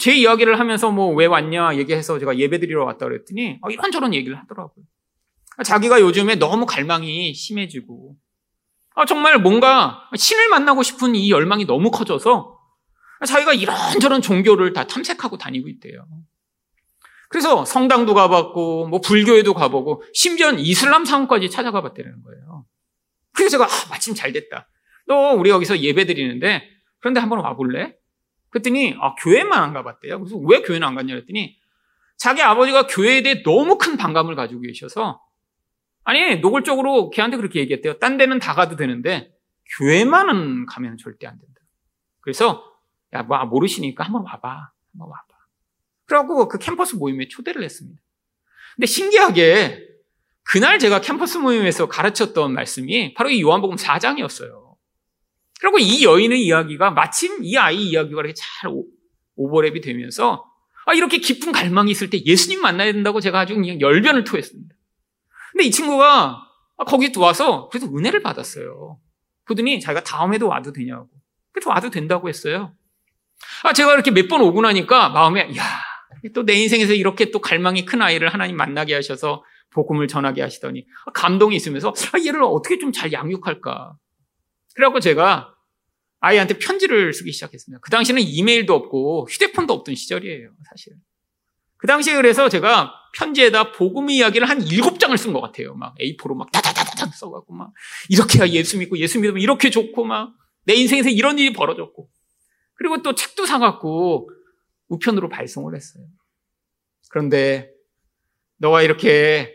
제 0.00 0.12
이야기를 0.14 0.58
하면서 0.58 0.90
뭐 0.90 1.14
왜 1.14 1.26
왔냐 1.26 1.76
얘기해서 1.76 2.18
제가 2.18 2.36
예배 2.38 2.58
드리러 2.60 2.84
왔다 2.84 3.06
그랬더니 3.06 3.60
이런저런 3.70 4.14
얘기를 4.14 4.36
하더라고요. 4.38 4.84
자기가 5.64 6.00
요즘에 6.00 6.34
너무 6.36 6.66
갈망이 6.66 7.32
심해지고 7.34 8.16
아, 8.94 9.04
정말 9.04 9.38
뭔가 9.38 10.08
신을 10.14 10.48
만나고 10.48 10.82
싶은 10.82 11.14
이 11.14 11.30
열망이 11.30 11.66
너무 11.66 11.90
커져서 11.90 12.55
자기가 13.24 13.54
이런저런 13.54 14.20
종교를 14.20 14.72
다 14.72 14.86
탐색하고 14.86 15.38
다니고 15.38 15.68
있대요. 15.68 16.06
그래서 17.28 17.64
성당도 17.64 18.14
가봤고, 18.14 18.88
뭐 18.88 19.00
불교에도 19.00 19.54
가보고, 19.54 20.02
심지어 20.12 20.52
이슬람 20.52 21.04
상까지 21.04 21.50
찾아가 21.50 21.82
봤다는 21.82 22.22
거예요. 22.22 22.66
그래서 23.32 23.50
제가, 23.52 23.64
아, 23.64 23.88
마침 23.90 24.14
잘 24.14 24.32
됐다. 24.32 24.68
너 25.06 25.32
우리 25.32 25.50
여기서 25.50 25.78
예배 25.78 26.06
드리는데, 26.06 26.68
그런데 27.00 27.20
한번 27.20 27.40
와볼래? 27.40 27.96
그랬더니, 28.50 28.96
아, 29.00 29.14
교회만 29.16 29.62
안 29.62 29.72
가봤대요. 29.72 30.20
그래서 30.20 30.36
왜 30.38 30.62
교회는 30.62 30.86
안 30.86 30.94
갔냐 30.94 31.14
그랬더니, 31.14 31.56
자기 32.16 32.42
아버지가 32.42 32.86
교회에 32.86 33.22
대해 33.22 33.42
너무 33.42 33.76
큰 33.76 33.96
반감을 33.96 34.36
가지고 34.36 34.62
계셔서, 34.62 35.20
아니, 36.04 36.36
노골적으로 36.36 37.10
걔한테 37.10 37.36
그렇게 37.36 37.60
얘기했대요. 37.60 37.98
딴 37.98 38.16
데는 38.16 38.38
다 38.38 38.54
가도 38.54 38.76
되는데, 38.76 39.32
교회만은 39.78 40.66
가면 40.66 40.96
절대 40.98 41.26
안 41.26 41.38
된다. 41.38 41.60
그래서, 42.20 42.64
야, 43.16 43.22
뭐, 43.22 43.44
모르시니까 43.44 44.04
한번 44.04 44.22
와봐. 44.24 44.70
한번 44.92 45.08
와봐. 45.08 45.22
그래갖고 46.06 46.48
그 46.48 46.58
캠퍼스 46.58 46.96
모임에 46.96 47.28
초대를 47.28 47.62
했습니다. 47.62 48.00
근데 48.76 48.86
신기하게, 48.86 49.86
그날 50.42 50.78
제가 50.78 51.00
캠퍼스 51.00 51.38
모임에서 51.38 51.88
가르쳤던 51.88 52.52
말씀이 52.52 53.14
바로 53.14 53.30
이 53.30 53.42
요한복음 53.42 53.76
4장이었어요. 53.76 54.76
그리고 55.60 55.78
이 55.78 56.04
여인의 56.04 56.44
이야기가 56.44 56.90
마침 56.90 57.42
이 57.42 57.56
아이 57.56 57.88
이야기가 57.88 58.20
이렇게 58.20 58.34
잘 58.34 58.70
오버랩이 59.36 59.82
되면서 59.82 60.44
아, 60.84 60.94
이렇게 60.94 61.18
깊은 61.18 61.50
갈망이 61.50 61.90
있을 61.90 62.10
때 62.10 62.22
예수님 62.24 62.60
만나야 62.60 62.92
된다고 62.92 63.20
제가 63.20 63.40
아주 63.40 63.54
그냥 63.54 63.80
열변을 63.80 64.22
토했습니다. 64.22 64.74
근데 65.52 65.64
이 65.64 65.70
친구가 65.70 66.46
거기 66.86 67.10
와서 67.16 67.68
그래서 67.70 67.86
은혜를 67.88 68.22
받았어요. 68.22 69.00
그러더니 69.44 69.80
자기가 69.80 70.04
다음에도 70.04 70.46
와도 70.46 70.72
되냐고. 70.72 71.08
그래서 71.50 71.70
와도 71.70 71.90
된다고 71.90 72.28
했어요. 72.28 72.75
아, 73.64 73.72
제가 73.72 73.94
이렇게 73.94 74.10
몇 74.10 74.28
번 74.28 74.40
오고 74.42 74.62
나니까 74.62 75.08
마음에, 75.10 75.48
야, 75.56 75.62
또 76.34 76.42
내 76.44 76.54
인생에서 76.54 76.92
이렇게 76.94 77.30
또 77.30 77.40
갈망이 77.40 77.84
큰 77.84 78.02
아이를 78.02 78.28
하나님 78.32 78.56
만나게 78.56 78.94
하셔서 78.94 79.44
복음을 79.70 80.08
전하게 80.08 80.42
하시더니 80.42 80.86
감동이 81.14 81.54
있으면서 81.56 81.90
아, 82.12 82.18
얘를 82.24 82.42
어떻게 82.42 82.78
좀 82.78 82.92
잘 82.92 83.12
양육할까. 83.12 83.94
그래갖고 84.74 85.00
제가 85.00 85.52
아이한테 86.20 86.58
편지를 86.58 87.12
쓰기 87.12 87.32
시작했습니다. 87.32 87.80
그 87.82 87.90
당시는 87.90 88.22
이메일도 88.22 88.74
없고 88.74 89.28
휴대폰도 89.30 89.72
없던 89.74 89.94
시절이에요, 89.94 90.50
사실. 90.70 90.94
그 91.76 91.86
당시에 91.86 92.14
그래서 92.16 92.48
제가 92.48 92.92
편지에다 93.18 93.72
복음 93.72 94.10
이야기를 94.10 94.48
한 94.48 94.62
일곱 94.62 94.98
장을 94.98 95.16
쓴 95.16 95.32
것 95.32 95.40
같아요. 95.42 95.74
막 95.74 95.94
A4로 95.98 96.34
막 96.34 96.50
다다다다닥 96.52 97.14
써갖고 97.14 97.54
막 97.54 97.70
이렇게 98.08 98.46
예수 98.52 98.78
믿고 98.78 98.98
예수 98.98 99.20
믿으면 99.20 99.40
이렇게 99.42 99.70
좋고 99.70 100.04
막 100.04 100.30
내 100.64 100.74
인생에서 100.74 101.10
이런 101.10 101.38
일이 101.38 101.52
벌어졌고 101.52 102.08
그리고 102.76 103.02
또 103.02 103.14
책도 103.14 103.46
사갖고 103.46 104.30
우편으로 104.88 105.28
발송을 105.28 105.74
했어요. 105.74 106.04
그런데 107.10 107.70
너가 108.58 108.82
이렇게 108.82 109.54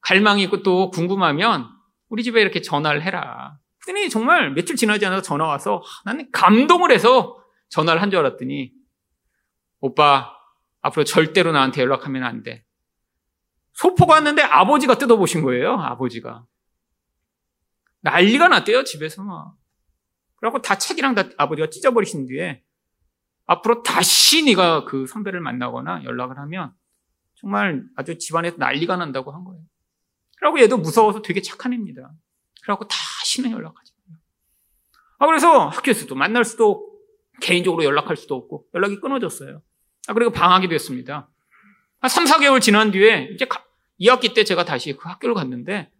갈망이 0.00 0.42
있고 0.44 0.62
또 0.62 0.90
궁금하면 0.90 1.68
우리 2.08 2.22
집에 2.22 2.40
이렇게 2.40 2.60
전화를 2.60 3.02
해라. 3.02 3.58
그랬더니 3.84 4.08
정말 4.10 4.52
며칠 4.52 4.76
지나지 4.76 5.04
않아서 5.06 5.22
전화 5.22 5.46
와서 5.46 5.82
나는 6.04 6.30
감동을 6.30 6.92
해서 6.92 7.36
전화를 7.70 8.00
한 8.00 8.10
줄 8.10 8.20
알았더니 8.20 8.72
오빠 9.80 10.32
앞으로 10.80 11.04
절대로 11.04 11.52
나한테 11.52 11.82
연락하면 11.82 12.24
안 12.24 12.42
돼. 12.42 12.64
소포가 13.74 14.14
왔는데 14.14 14.42
아버지가 14.42 14.96
뜯어보신 14.98 15.42
거예요, 15.42 15.74
아버지가. 15.74 16.44
난리가 18.00 18.48
났대요, 18.48 18.84
집에서 18.84 19.22
막. 19.22 19.54
그래갖고 20.40 20.62
다 20.62 20.78
책이랑 20.78 21.14
다 21.14 21.24
아버지가 21.36 21.70
찢어버리신 21.70 22.26
뒤에 22.26 22.62
앞으로 23.46 23.82
다시 23.82 24.44
네가 24.44 24.84
그 24.84 25.06
선배를 25.06 25.40
만나거나 25.40 26.04
연락을 26.04 26.38
하면 26.38 26.72
정말 27.34 27.84
아주 27.96 28.18
집안에서 28.18 28.56
난리가 28.58 28.96
난다고 28.96 29.32
한 29.32 29.44
거예요. 29.44 29.62
그래갖고 30.36 30.60
얘도 30.60 30.78
무서워서 30.78 31.22
되게 31.22 31.40
착한 31.40 31.72
애입니다. 31.72 32.12
그래갖고 32.62 32.86
다시는 32.88 33.50
연락하지 33.50 33.92
마요. 34.06 34.18
아, 35.18 35.26
그래서 35.26 35.68
학교에서도 35.68 36.14
만날 36.14 36.44
수도 36.44 36.88
개인적으로 37.40 37.84
연락할 37.84 38.16
수도 38.16 38.34
없고, 38.34 38.66
연락이 38.74 39.00
끊어졌어요. 39.00 39.62
아, 40.08 40.12
그리고 40.12 40.30
방학이 40.30 40.68
됐습니다. 40.68 41.28
한 42.00 42.08
3, 42.08 42.24
4개월 42.24 42.60
지난 42.60 42.90
뒤에 42.90 43.30
이제 43.32 43.46
2학기 44.00 44.34
때 44.34 44.44
제가 44.44 44.64
다시 44.64 44.96
그 44.96 45.08
학교를 45.08 45.34
갔는데 45.34 45.90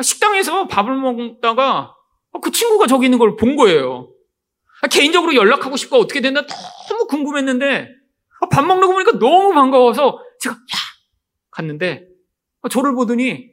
식당에서 0.00 0.66
밥을 0.68 0.96
먹다가 0.96 1.94
그 2.38 2.50
친구가 2.50 2.86
저기 2.86 3.06
있는 3.06 3.18
걸 3.18 3.36
본 3.36 3.56
거예요. 3.56 4.12
개인적으로 4.90 5.34
연락하고 5.34 5.76
싶고 5.76 5.96
어떻게 5.96 6.20
됐나 6.20 6.46
너무 6.88 7.06
궁금했는데 7.06 7.88
아, 8.40 8.48
밥 8.48 8.62
먹는 8.64 8.86
거 8.86 8.92
보니까 8.94 9.18
너무 9.18 9.52
반가워서 9.52 10.18
제가 10.40 10.54
야 10.54 10.78
갔는데 11.50 12.06
아, 12.62 12.68
저를 12.68 12.94
보더니 12.94 13.50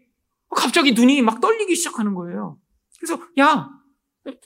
갑자기 0.56 0.94
눈이 0.94 1.22
막 1.22 1.42
떨리기 1.42 1.76
시작하는 1.76 2.14
거예요. 2.14 2.58
그래서 3.00 3.20
야 3.40 3.70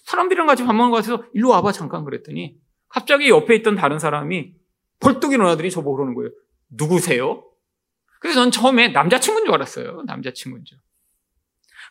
사람들이랑 0.06 0.48
같이 0.48 0.64
밥 0.64 0.74
먹는 0.74 0.92
거 0.92 0.98
같아서 0.98 1.24
일로 1.34 1.50
와봐 1.50 1.72
잠깐 1.72 2.04
그랬더니 2.04 2.56
갑자기 2.90 3.30
옆에 3.30 3.56
있던 3.58 3.76
다른 3.76 4.00
사람이 4.00 4.54
벌떡 5.00 5.34
일어나더니 5.34 5.70
저보고 5.70 5.98
그러는 5.98 6.14
거예요. 6.16 6.32
누구세요? 6.70 7.44
그래서 8.20 8.42
전 8.42 8.52
처음에 8.52 8.90
남자친구인 8.90 9.46
줄 9.46 9.54
알았어요. 9.54 10.04
남자친구인 10.06 10.64
줄. 10.66 10.78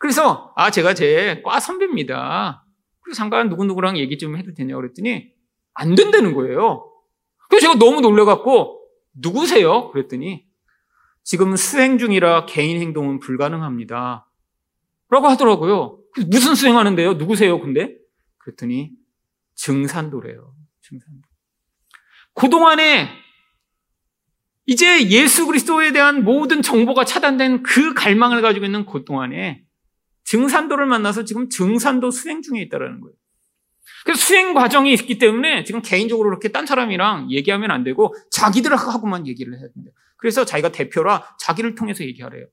그래서 0.00 0.52
아 0.56 0.70
제가 0.70 0.94
제 0.94 1.42
과 1.44 1.60
선배입니다. 1.60 2.64
그래서 3.02 3.18
잠깐 3.18 3.48
누구누구랑 3.50 3.98
얘기 3.98 4.18
좀 4.18 4.36
해도 4.36 4.52
되냐고 4.54 4.80
그랬더니 4.80 5.30
안 5.74 5.94
된다는 5.94 6.34
거예요. 6.34 6.90
그래서 7.48 7.66
제가 7.66 7.78
너무 7.78 8.00
놀래갖고 8.00 8.80
누구세요? 9.14 9.90
그랬더니 9.90 10.46
지금 11.22 11.54
수행 11.54 11.98
중이라 11.98 12.46
개인 12.46 12.80
행동은 12.80 13.20
불가능합니다. 13.20 14.26
라고 15.10 15.28
하더라고요. 15.28 15.98
무슨 16.28 16.54
수행하는데요? 16.54 17.14
누구세요? 17.14 17.60
근데? 17.60 17.96
그랬더니 18.38 18.92
증산도래요. 19.54 20.54
증산도. 20.80 21.28
그동안에 22.34 23.10
이제 24.66 25.08
예수 25.10 25.46
그리스도에 25.46 25.92
대한 25.92 26.24
모든 26.24 26.62
정보가 26.62 27.04
차단된 27.04 27.62
그 27.64 27.92
갈망을 27.92 28.40
가지고 28.40 28.64
있는 28.66 28.86
그동안에 28.86 29.64
증산도를 30.31 30.87
만나서 30.87 31.25
지금 31.25 31.49
증산도 31.49 32.12
수행 32.12 32.40
중에 32.40 32.61
있다는 32.61 33.01
거예요. 33.01 33.16
그래서 34.05 34.21
수행 34.21 34.55
과정이 34.55 34.93
있기 34.93 35.19
때문에 35.19 35.64
지금 35.64 35.83
개인적으로 35.83 36.29
그렇게 36.29 36.51
딴 36.51 36.66
사람이랑 36.66 37.33
얘기하면 37.33 37.73
안 37.73 37.83
되고 37.83 38.14
자기들하고만 38.31 39.27
얘기를 39.27 39.53
해야 39.59 39.69
된다. 39.75 39.90
그래서 40.16 40.45
자기가 40.45 40.71
대표라 40.71 41.37
자기를 41.40 41.75
통해서 41.75 42.05
얘기하래요. 42.05 42.47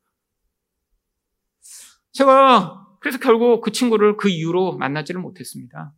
제가 2.14 2.84
그래서 3.00 3.20
결국 3.20 3.62
그 3.62 3.72
친구를 3.72 4.18
그 4.18 4.28
이후로 4.28 4.78
만나지를 4.78 5.22
못했습니다. 5.22 5.94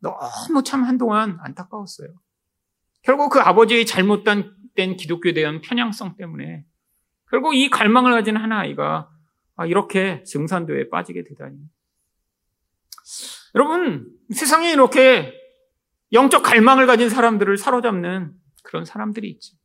너무 0.00 0.62
참 0.64 0.84
한동안 0.84 1.38
안타까웠어요. 1.42 2.08
결국 3.02 3.28
그 3.28 3.40
아버지의 3.40 3.84
잘못된 3.84 4.96
기독교에 4.96 5.34
대한 5.34 5.60
편향성 5.60 6.16
때문에 6.16 6.64
결국 7.30 7.54
이 7.54 7.68
갈망을 7.68 8.12
가진 8.12 8.38
한 8.38 8.52
아이가 8.52 9.10
이렇게 9.66 10.22
증산도에 10.24 10.88
빠지게 10.88 11.24
되다니. 11.24 11.56
여러분, 13.54 14.08
세상에 14.32 14.72
이렇게 14.72 15.32
영적 16.12 16.42
갈망을 16.42 16.86
가진 16.86 17.08
사람들을 17.08 17.56
사로잡는 17.56 18.32
그런 18.62 18.84
사람들이 18.84 19.28
있죠. 19.30 19.56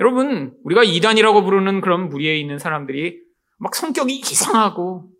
여러분, 0.00 0.56
우리가 0.64 0.82
이단이라고 0.84 1.44
부르는 1.44 1.80
그런 1.80 2.08
무리에 2.08 2.38
있는 2.38 2.58
사람들이 2.58 3.20
막 3.58 3.74
성격이 3.74 4.16
이상하고 4.18 5.10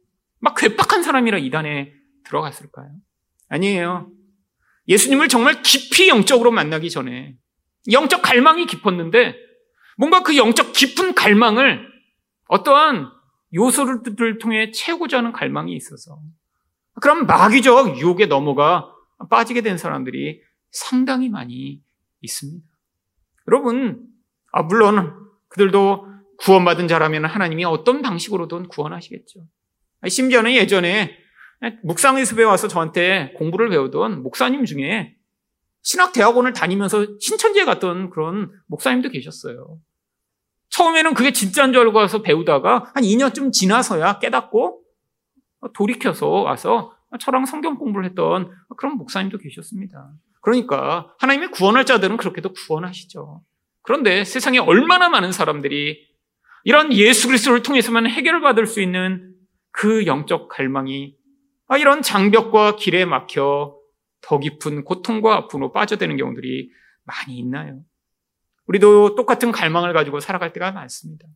막 0.41 0.57
괴팍한 0.57 1.03
사람이라 1.03 1.39
이단에 1.39 1.93
들어갔을까요? 2.25 2.91
아니에요. 3.49 4.11
예수님을 4.89 5.29
정말 5.29 5.63
깊이 5.63 6.09
영적으로 6.09 6.51
만나기 6.51 6.91
전에 6.91 7.37
영적 7.93 8.23
갈망이 8.23 8.67
깊었는데 8.67 9.37
뭔가 9.97 10.23
그 10.23 10.37
영적 10.37 10.73
깊은 10.73 11.15
갈망을 11.15 11.87
어떠한 12.49 13.11
요소를 13.55 14.39
통해 14.39 14.71
채우고자 14.71 15.19
하는 15.19 15.33
갈망이 15.33 15.75
있어서 15.75 16.21
그럼 17.01 17.27
마귀적 17.27 17.99
유혹에 17.99 18.27
넘어가 18.27 18.93
빠지게 19.31 19.63
된 19.63 19.79
사람들이 19.79 20.43
상당히 20.71 21.29
많이 21.29 21.81
있습니다. 22.21 22.67
여러분, 23.49 24.07
아, 24.53 24.63
물론 24.63 25.15
그들도 25.49 26.07
구원받은 26.39 26.89
자라면 26.89 27.25
하나님이 27.25 27.65
어떤 27.65 28.03
방식으로든 28.03 28.69
구원하시겠죠. 28.69 29.47
심지어는 30.09 30.53
예전에 30.55 31.17
묵상의 31.85 32.27
숲에 32.27 32.43
와서 32.43 32.67
저한테 32.67 33.33
공부를 33.37 33.69
배우던 33.71 34.23
목사님 34.23 34.65
중에 34.65 35.17
신학대학원을 35.83 36.53
다니면서 36.53 37.07
신천지에 37.21 37.65
갔던 37.65 38.11
그런 38.11 38.51
목사님도 38.67 39.11
계셨어요. 39.11 39.79
처음에는 40.73 41.15
그게 41.15 41.33
진짜인 41.33 41.73
줄 41.73 41.83
알고 41.83 41.99
와서 41.99 42.23
배우다가 42.23 42.91
한 42.95 43.03
2년쯤 43.03 43.53
지나서야 43.53 44.19
깨닫고 44.19 44.83
돌이켜서 45.75 46.29
와서 46.29 46.97
저랑 47.21 47.47
성경 47.47 47.77
공부를 47.77 48.07
했던 48.07 48.51
그런 48.77 48.97
목사님도 48.97 49.39
계셨습니다. 49.39 50.13
그러니까 50.41 51.15
하나님의 51.19 51.51
구원할 51.51 51.85
자들은 51.85 52.17
그렇게도 52.17 52.53
구원하시죠. 52.53 53.43
그런데 53.83 54.25
세상에 54.25 54.59
얼마나 54.59 55.09
많은 55.09 55.31
사람들이 55.31 56.09
이런 56.65 56.93
예수 56.93 57.29
그리스도를 57.29 57.63
통해서만 57.63 58.07
해결을 58.07 58.41
받을 58.41 58.67
수 58.67 58.81
있는 58.81 59.35
그 59.73 60.07
영적 60.07 60.49
갈망이 60.49 61.17
아, 61.69 61.77
이런 61.77 62.03
장벽과 62.03 62.77
길에 62.77 63.05
막혀 63.05 63.77
더 64.21 64.39
깊은 64.39 64.85
고통과 64.85 65.37
아픔으로 65.37 65.73
빠져드는 65.73 66.17
경우들이 66.17 66.71
많이 67.05 67.39
있나요? 67.39 67.81
우리도 68.67 69.15
똑같은 69.17 69.53
갈망을 69.53 69.93
가지고 69.93 70.21
살아갈 70.21 70.53
때가 70.53 70.73
많습니다. 70.73 71.27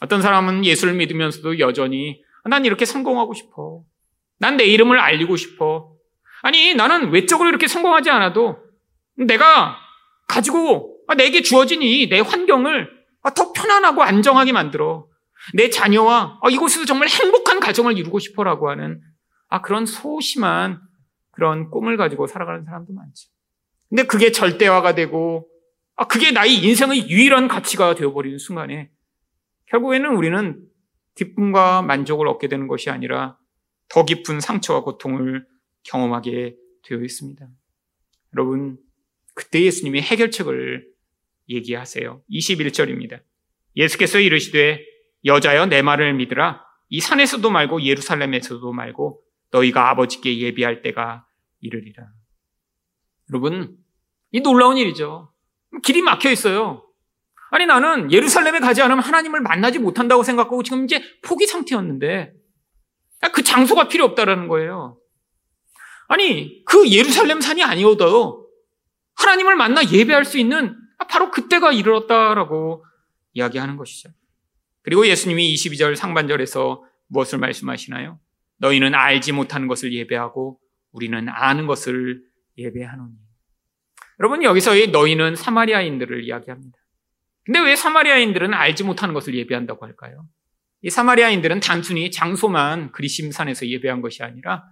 어떤 0.00 0.22
사람은 0.22 0.64
예수를 0.64 0.94
믿으면서도 0.94 1.58
여전히 1.58 2.22
난 2.44 2.64
이렇게 2.64 2.84
성공하고 2.84 3.34
싶어. 3.34 3.82
난 4.38 4.56
내 4.56 4.64
이름을 4.64 4.98
알리고 4.98 5.36
싶어. 5.36 5.92
아니, 6.42 6.74
나는 6.74 7.10
외적으로 7.10 7.48
이렇게 7.48 7.66
성공하지 7.66 8.10
않아도 8.10 8.58
내가 9.16 9.76
가지고 10.28 10.98
내게 11.16 11.42
주어진 11.42 11.80
이 11.82 12.08
내 12.08 12.20
환경을 12.20 12.90
더 13.34 13.52
편안하고 13.52 14.02
안정하게 14.02 14.52
만들어. 14.52 15.06
내 15.54 15.70
자녀와 15.70 16.40
이곳에서 16.50 16.84
정말 16.84 17.08
행복한 17.08 17.60
가정을 17.60 17.96
이루고 17.98 18.18
싶어라고 18.18 18.68
하는 18.70 19.00
아, 19.48 19.60
그런 19.62 19.86
소심한 19.86 20.80
그런 21.30 21.70
꿈을 21.70 21.96
가지고 21.96 22.26
살아가는 22.26 22.64
사람도 22.64 22.92
많죠. 22.92 23.28
근데 23.88 24.02
그게 24.04 24.32
절대화가 24.32 24.94
되고 24.94 25.46
아, 25.96 26.06
그게 26.06 26.32
나의 26.32 26.56
인생의 26.56 27.08
유일한 27.08 27.48
가치가 27.48 27.94
되어버리는 27.94 28.38
순간에 28.38 28.90
결국에는 29.66 30.16
우리는 30.16 30.66
기쁨과 31.14 31.82
만족을 31.82 32.26
얻게 32.26 32.48
되는 32.48 32.66
것이 32.66 32.90
아니라 32.90 33.38
더 33.88 34.04
깊은 34.04 34.40
상처와 34.40 34.82
고통을 34.82 35.46
경험하게 35.84 36.56
되어 36.82 37.00
있습니다. 37.00 37.46
여러분, 38.34 38.78
그때 39.34 39.62
예수님이 39.62 40.00
해결책을 40.00 40.88
얘기하세요. 41.48 42.22
21절입니다. 42.30 43.22
예수께서 43.76 44.18
이르시되 44.18 44.84
여자여 45.24 45.66
내 45.66 45.82
말을 45.82 46.14
믿으라. 46.14 46.64
이 46.88 47.00
산에서도 47.00 47.48
말고 47.48 47.82
예루살렘에서도 47.82 48.72
말고 48.72 49.22
너희가 49.50 49.90
아버지께 49.90 50.38
예비할 50.38 50.82
때가 50.82 51.26
이르리라. 51.60 52.08
여러분, 53.30 53.76
이 54.32 54.40
놀라운 54.40 54.76
일이죠. 54.76 55.33
길이 55.82 56.02
막혀 56.02 56.30
있어요. 56.30 56.84
아니 57.50 57.66
나는 57.66 58.10
예루살렘에 58.10 58.58
가지 58.58 58.82
않으면 58.82 59.02
하나님을 59.02 59.40
만나지 59.40 59.78
못한다고 59.78 60.22
생각하고 60.22 60.62
지금 60.62 60.84
이제 60.84 61.02
포기 61.22 61.46
상태였는데 61.46 62.32
그 63.32 63.42
장소가 63.42 63.88
필요 63.88 64.04
없다라는 64.04 64.48
거예요. 64.48 64.98
아니 66.08 66.64
그 66.64 66.90
예루살렘 66.90 67.40
산이 67.40 67.62
아니어도 67.62 68.48
하나님을 69.14 69.56
만나 69.56 69.82
예배할 69.88 70.24
수 70.24 70.38
있는 70.38 70.76
바로 71.08 71.30
그때가 71.30 71.72
이르렀다라고 71.72 72.84
이야기하는 73.34 73.76
것이죠. 73.76 74.10
그리고 74.82 75.06
예수님이 75.06 75.54
22절 75.54 75.96
상반절에서 75.96 76.82
무엇을 77.06 77.38
말씀하시나요? 77.38 78.18
너희는 78.58 78.94
알지 78.94 79.32
못하는 79.32 79.68
것을 79.68 79.92
예배하고 79.92 80.58
우리는 80.92 81.28
아는 81.28 81.66
것을 81.66 82.22
예배하노니. 82.58 83.23
여러분 84.20 84.42
여기서 84.42 84.76
의 84.76 84.88
너희는 84.88 85.36
사마리아인들을 85.36 86.24
이야기합니다. 86.24 86.78
근데 87.44 87.60
왜 87.60 87.76
사마리아인들은 87.76 88.54
알지 88.54 88.84
못하는 88.84 89.14
것을 89.14 89.34
예배한다고 89.34 89.84
할까요? 89.84 90.26
이 90.82 90.90
사마리아인들은 90.90 91.60
단순히 91.60 92.10
장소만 92.10 92.92
그리심산에서 92.92 93.68
예배한 93.68 94.00
것이 94.00 94.22
아니라 94.22 94.64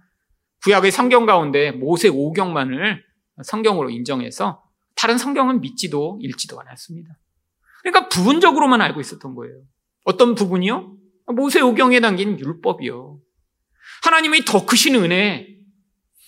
구약의 0.63 0.91
성경 0.91 1.25
가운데 1.25 1.71
모세 1.71 2.07
오경만을 2.07 3.03
성경으로 3.43 3.89
인정해서 3.89 4.63
다른 4.95 5.17
성경은 5.17 5.61
믿지도 5.61 6.19
읽지도 6.21 6.59
않았습니다. 6.61 7.17
그러니까 7.81 8.09
부분적으로만 8.09 8.79
알고 8.81 9.01
있었던 9.01 9.35
거예요. 9.35 9.55
어떤 10.05 10.35
부분이요? 10.35 10.95
모세 11.35 11.61
오경에 11.61 11.99
담긴 11.99 12.39
율법이요. 12.39 13.19
하나님의 14.03 14.45
더 14.45 14.65
크신 14.65 14.95
은혜, 14.95 15.52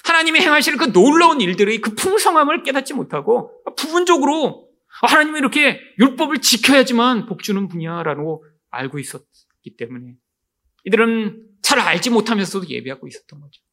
하나님이 0.05 0.39
행하실 0.39 0.77
그 0.77 0.93
놀라운 0.93 1.41
일들의 1.41 1.81
그 1.81 1.95
풍성함을 1.95 2.63
깨닫지 2.63 2.93
못하고 2.93 3.51
부분적으로 3.75 4.69
하나님이 5.01 5.39
이렇게 5.39 5.79
율법을 5.99 6.39
지켜야지만 6.41 7.25
복주는 7.25 7.67
분야라고 7.67 8.45
알고 8.69 8.99
있었기 8.99 9.75
때문에 9.77 10.15
이들은 10.85 11.43
잘 11.63 11.79
알지 11.79 12.11
못하면서도 12.11 12.69
예배하고 12.69 13.07
있었던 13.07 13.41
거죠. 13.41 13.63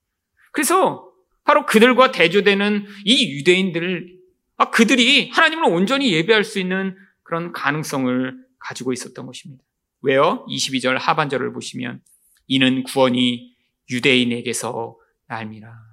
그래서 0.52 1.12
바로 1.44 1.66
그들과 1.66 2.12
대조되는 2.12 2.86
이 3.04 3.38
유대인들을 3.38 4.18
아, 4.56 4.70
그들이 4.70 5.30
하나님을 5.30 5.64
온전히 5.64 6.12
예배할 6.12 6.44
수 6.44 6.58
있는 6.58 6.96
그런 7.22 7.52
가능성을 7.52 8.36
가지고 8.58 8.92
있었던 8.92 9.26
것입니다. 9.26 9.62
왜요? 10.00 10.46
22절 10.48 10.96
하반절을 10.98 11.52
보시면 11.52 12.00
이는 12.46 12.84
구원이 12.84 13.54
유대인에게서 13.90 14.96
날미라. 15.26 15.91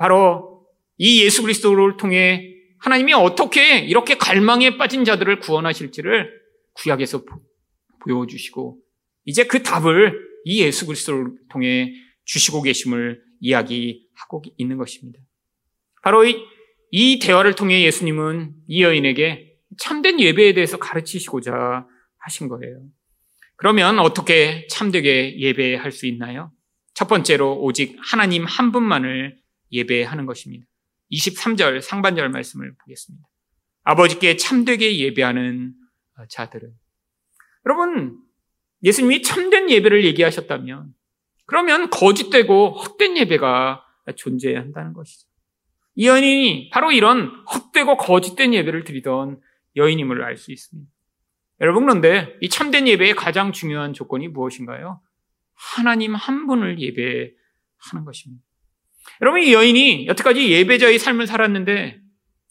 바로 0.00 0.66
이 0.96 1.22
예수 1.22 1.42
그리스도를 1.42 1.98
통해 1.98 2.54
하나님이 2.78 3.12
어떻게 3.12 3.80
이렇게 3.80 4.16
갈망에 4.16 4.78
빠진 4.78 5.04
자들을 5.04 5.40
구원하실지를 5.40 6.40
구약에서 6.72 7.22
보여주시고 8.02 8.78
이제 9.26 9.44
그 9.44 9.62
답을 9.62 10.18
이 10.46 10.62
예수 10.62 10.86
그리스도를 10.86 11.32
통해 11.50 11.92
주시고 12.24 12.62
계심을 12.62 13.20
이야기하고 13.40 14.42
있는 14.56 14.78
것입니다. 14.78 15.20
바로 16.02 16.24
이, 16.24 16.46
이 16.90 17.18
대화를 17.18 17.54
통해 17.54 17.84
예수님은 17.84 18.54
이 18.68 18.82
여인에게 18.82 19.52
참된 19.78 20.18
예배에 20.18 20.54
대해서 20.54 20.78
가르치시고자 20.78 21.86
하신 22.20 22.48
거예요. 22.48 22.86
그러면 23.56 23.98
어떻게 23.98 24.66
참되게 24.68 25.38
예배할 25.38 25.92
수 25.92 26.06
있나요? 26.06 26.52
첫 26.94 27.06
번째로 27.06 27.60
오직 27.60 27.98
하나님 28.00 28.46
한 28.46 28.72
분만을 28.72 29.38
예배하는 29.72 30.26
것입니다. 30.26 30.66
23절 31.10 31.80
상반절 31.80 32.28
말씀을 32.30 32.74
보겠습니다. 32.76 33.26
아버지께 33.82 34.36
참되게 34.36 34.98
예배하는 34.98 35.74
자들은 36.28 36.72
여러분 37.66 38.18
예수님이 38.82 39.22
참된 39.22 39.70
예배를 39.70 40.04
얘기하셨다면 40.04 40.94
그러면 41.46 41.90
거짓되고 41.90 42.70
헛된 42.70 43.16
예배가 43.16 43.84
존재한다는 44.16 44.92
것이죠. 44.92 45.28
이 45.96 46.06
여인이 46.06 46.70
바로 46.72 46.92
이런 46.92 47.44
헛되고 47.46 47.96
거짓된 47.96 48.54
예배를 48.54 48.84
드리던 48.84 49.40
여인임을 49.76 50.22
알 50.22 50.36
수 50.36 50.52
있습니다. 50.52 50.90
여러분 51.60 51.84
그런데 51.84 52.38
이 52.40 52.48
참된 52.48 52.88
예배의 52.88 53.14
가장 53.14 53.52
중요한 53.52 53.92
조건이 53.92 54.28
무엇인가요? 54.28 55.02
하나님 55.54 56.14
한 56.14 56.46
분을 56.46 56.80
예배하는 56.80 58.04
것입니다. 58.04 58.42
여러분 59.20 59.42
이 59.42 59.52
여인이 59.52 60.06
여태까지 60.06 60.50
예배자의 60.50 60.98
삶을 60.98 61.26
살았는데 61.26 62.00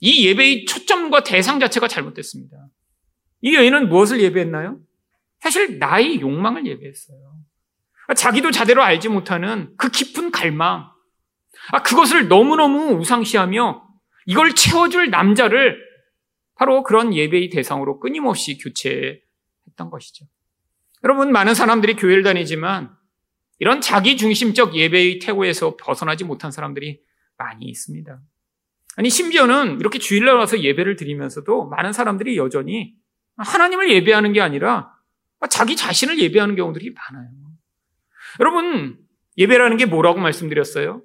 이 0.02 0.28
예배의 0.28 0.66
초점과 0.66 1.24
대상 1.24 1.60
자체가 1.60 1.88
잘못됐습니다. 1.88 2.58
이 3.42 3.56
여인은 3.56 3.90
무엇을 3.90 4.22
예배했나요? 4.22 4.80
사실 5.40 5.80
나의 5.80 6.22
욕망을 6.22 6.66
예배했어요. 6.66 7.18
자기도 8.16 8.52
자대로 8.52 8.82
알지 8.84 9.10
못하는 9.10 9.74
그 9.78 9.90
깊은 9.90 10.32
갈망, 10.32 10.90
아, 11.72 11.84
그것을 11.84 12.28
너무너무 12.28 12.94
우상시하며 13.00 13.88
이걸 14.26 14.56
채워줄 14.56 15.10
남자를 15.10 15.80
바로 16.56 16.84
그런 16.84 17.14
예배의 17.14 17.50
대상으로 17.50 18.00
끊임없이 18.00 18.58
교체했던 18.58 19.90
것이죠. 19.92 20.26
여러분, 21.04 21.32
많은 21.32 21.54
사람들이 21.54 21.96
교회를 21.96 22.24
다니지만 22.24 22.92
이런 23.60 23.82
자기 23.82 24.18
중심적 24.18 24.76
예배의 24.76 25.20
태고에서 25.20 25.76
벗어나지 25.78 26.24
못한 26.24 26.52
사람들이 26.52 27.02
많이 27.38 27.66
있습니다. 27.66 28.20
아니, 28.96 29.10
심지어는 29.10 29.80
이렇게 29.80 30.00
주일날 30.00 30.36
와서 30.36 30.60
예배를 30.60 30.96
드리면서도 30.96 31.68
많은 31.68 31.94
사람들이 31.94 32.38
여전히 32.38 32.96
하나님을 33.38 33.92
예배하는 33.92 34.34
게 34.34 34.42
아니라 34.42 34.94
자기 35.50 35.76
자신을 35.76 36.20
예배하는 36.20 36.56
경우들이 36.56 36.94
많아요. 36.94 37.30
여러분, 38.40 38.98
예배라는 39.38 39.78
게 39.78 39.86
뭐라고 39.86 40.20
말씀드렸어요? 40.20 41.02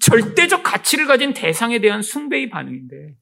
절대적 0.00 0.62
가치를 0.62 1.06
가진 1.06 1.34
대상에 1.34 1.80
대한 1.80 2.02
숭배의 2.02 2.50
반응인데. 2.50 3.16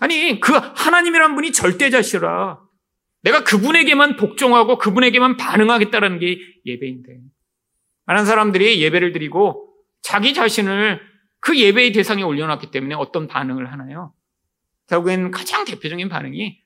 아니, 0.00 0.40
그 0.40 0.52
하나님이란 0.52 1.34
분이 1.34 1.52
절대자시라. 1.52 2.60
내가 3.22 3.44
그분에게만 3.44 4.16
복종하고 4.16 4.78
그분에게만 4.78 5.36
반응하겠다라는 5.36 6.18
게 6.18 6.38
예배인데. 6.66 7.20
많은 8.06 8.24
사람들이 8.24 8.82
예배를 8.82 9.12
드리고 9.12 9.74
자기 10.02 10.34
자신을 10.34 11.00
그 11.40 11.58
예배의 11.58 11.92
대상에 11.92 12.22
올려놨기 12.22 12.70
때문에 12.70 12.94
어떤 12.94 13.26
반응을 13.26 13.72
하나요? 13.72 14.12
결국엔 14.88 15.30
가장 15.30 15.64
대표적인 15.64 16.08
반응이 16.08 16.58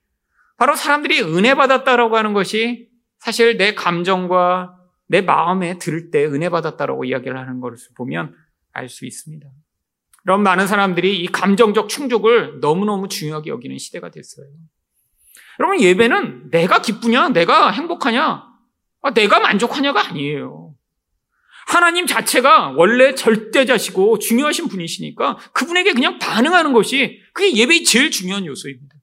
바로 0.56 0.74
사람들이 0.74 1.20
은혜 1.22 1.54
받았다라고 1.54 2.16
하는 2.16 2.32
것이 2.32 2.88
사실 3.18 3.56
내 3.56 3.74
감정과 3.74 4.76
내 5.06 5.20
마음에 5.20 5.78
들을 5.78 6.10
때 6.10 6.24
은혜 6.24 6.48
받았다라고 6.48 7.04
이야기를 7.04 7.38
하는 7.38 7.60
것을 7.60 7.88
보면 7.96 8.34
알 8.72 8.88
수 8.88 9.06
있습니다. 9.06 9.48
그런 10.22 10.42
많은 10.42 10.66
사람들이 10.66 11.22
이 11.22 11.26
감정적 11.28 11.88
충족을 11.88 12.60
너무너무 12.60 13.08
중요하게 13.08 13.50
여기는 13.50 13.78
시대가 13.78 14.10
됐어요. 14.10 14.46
여러분, 15.58 15.80
예배는 15.80 16.50
내가 16.50 16.82
기쁘냐, 16.82 17.30
내가 17.30 17.70
행복하냐, 17.70 18.46
아, 19.02 19.10
내가 19.14 19.40
만족하냐가 19.40 20.06
아니에요. 20.08 20.67
하나님 21.68 22.06
자체가 22.06 22.72
원래 22.76 23.14
절대자시고 23.14 24.20
중요하신 24.20 24.68
분이시니까 24.68 25.36
그분에게 25.52 25.92
그냥 25.92 26.18
반응하는 26.18 26.72
것이 26.72 27.20
그게 27.34 27.54
예배의 27.54 27.84
제일 27.84 28.10
중요한 28.10 28.46
요소입니다. 28.46 28.94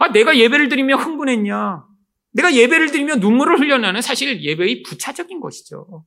아, 0.00 0.08
내가 0.08 0.36
예배를 0.36 0.68
드리며 0.68 0.96
흥분했냐? 0.96 1.84
내가 2.32 2.52
예배를 2.52 2.90
드리며 2.90 3.16
눈물을 3.16 3.60
흘려나는 3.60 4.02
사실 4.02 4.42
예배의 4.42 4.82
부차적인 4.82 5.38
것이죠. 5.38 6.04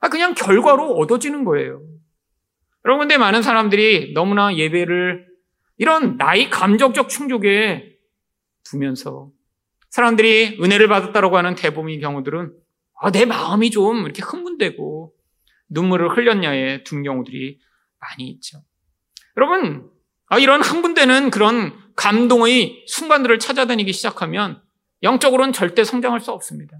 아, 0.00 0.10
그냥 0.10 0.34
결과로 0.34 0.92
얻어지는 0.96 1.44
거예요. 1.44 1.80
여러분, 2.84 3.08
근데 3.08 3.16
많은 3.16 3.42
사람들이 3.42 4.12
너무나 4.12 4.54
예배를 4.54 5.26
이런 5.78 6.18
나의 6.18 6.50
감정적 6.50 7.08
충족에 7.08 7.96
두면서 8.64 9.30
사람들이 9.88 10.58
은혜를 10.60 10.88
받았다라고 10.88 11.38
하는 11.38 11.54
대부분의 11.54 12.00
경우들은 12.00 12.52
아, 13.00 13.10
내 13.10 13.24
마음이 13.24 13.70
좀 13.70 14.04
이렇게 14.04 14.22
흥분되고 14.22 15.14
눈물을 15.70 16.16
흘렸냐에 16.16 16.82
둔 16.84 17.02
경우들이 17.02 17.58
많이 18.00 18.28
있죠. 18.30 18.62
여러분, 19.36 19.90
아, 20.26 20.38
이런 20.38 20.60
흥분되는 20.62 21.30
그런 21.30 21.72
감동의 21.96 22.84
순간들을 22.86 23.38
찾아다니기 23.38 23.92
시작하면 23.92 24.62
영적으로는 25.02 25.52
절대 25.52 25.84
성장할 25.84 26.20
수 26.20 26.32
없습니다. 26.32 26.78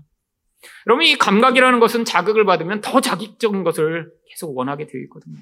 여러분, 0.87 1.07
이 1.07 1.17
감각이라는 1.17 1.81
것은 1.81 2.05
자극을 2.05 2.45
받으면 2.45 2.81
더 2.81 3.01
자극적인 3.01 3.63
것을 3.63 4.13
계속 4.29 4.57
원하게 4.57 4.87
되어 4.87 5.01
있거든요. 5.03 5.39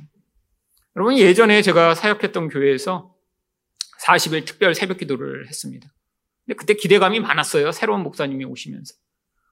여러분, 0.94 1.18
예전에 1.18 1.62
제가 1.62 1.94
사역했던 1.94 2.48
교회에서 2.48 3.14
40일 4.04 4.46
특별 4.46 4.74
새벽 4.74 4.98
기도를 4.98 5.48
했습니다. 5.48 5.88
근데 6.44 6.56
그때 6.56 6.74
기대감이 6.74 7.20
많았어요. 7.20 7.72
새로운 7.72 8.02
목사님이 8.02 8.44
오시면서. 8.44 8.94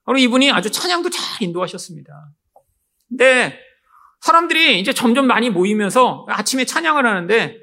바로 0.05 0.17
이분이 0.17 0.51
아주 0.51 0.71
찬양도 0.71 1.09
잘 1.09 1.41
인도하셨습니다. 1.41 2.31
근데 3.09 3.59
사람들이 4.21 4.79
이제 4.79 4.93
점점 4.93 5.27
많이 5.27 5.49
모이면서 5.49 6.25
아침에 6.29 6.65
찬양을 6.65 7.05
하는데 7.05 7.57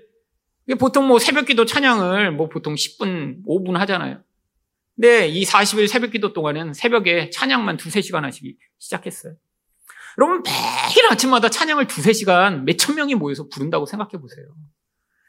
보통 0.78 1.08
뭐 1.08 1.18
새벽 1.18 1.46
기도 1.46 1.64
찬양을 1.64 2.32
뭐 2.32 2.48
보통 2.48 2.74
10분, 2.74 3.44
5분 3.46 3.74
하잖아요. 3.78 4.22
근데 4.94 5.28
이 5.28 5.44
40일 5.44 5.88
새벽 5.88 6.10
기도 6.10 6.32
동안은 6.32 6.74
새벽에 6.74 7.30
찬양만 7.30 7.76
두세 7.78 8.02
시간 8.02 8.24
하시기 8.24 8.56
시작했어요. 8.78 9.34
여러분 10.18 10.42
매일 10.42 11.06
아침마다 11.10 11.48
찬양을 11.48 11.86
두세 11.86 12.12
시간 12.12 12.64
몇천 12.64 12.96
명이 12.96 13.14
모여서 13.14 13.48
부른다고 13.48 13.86
생각해 13.86 14.20
보세요. 14.20 14.46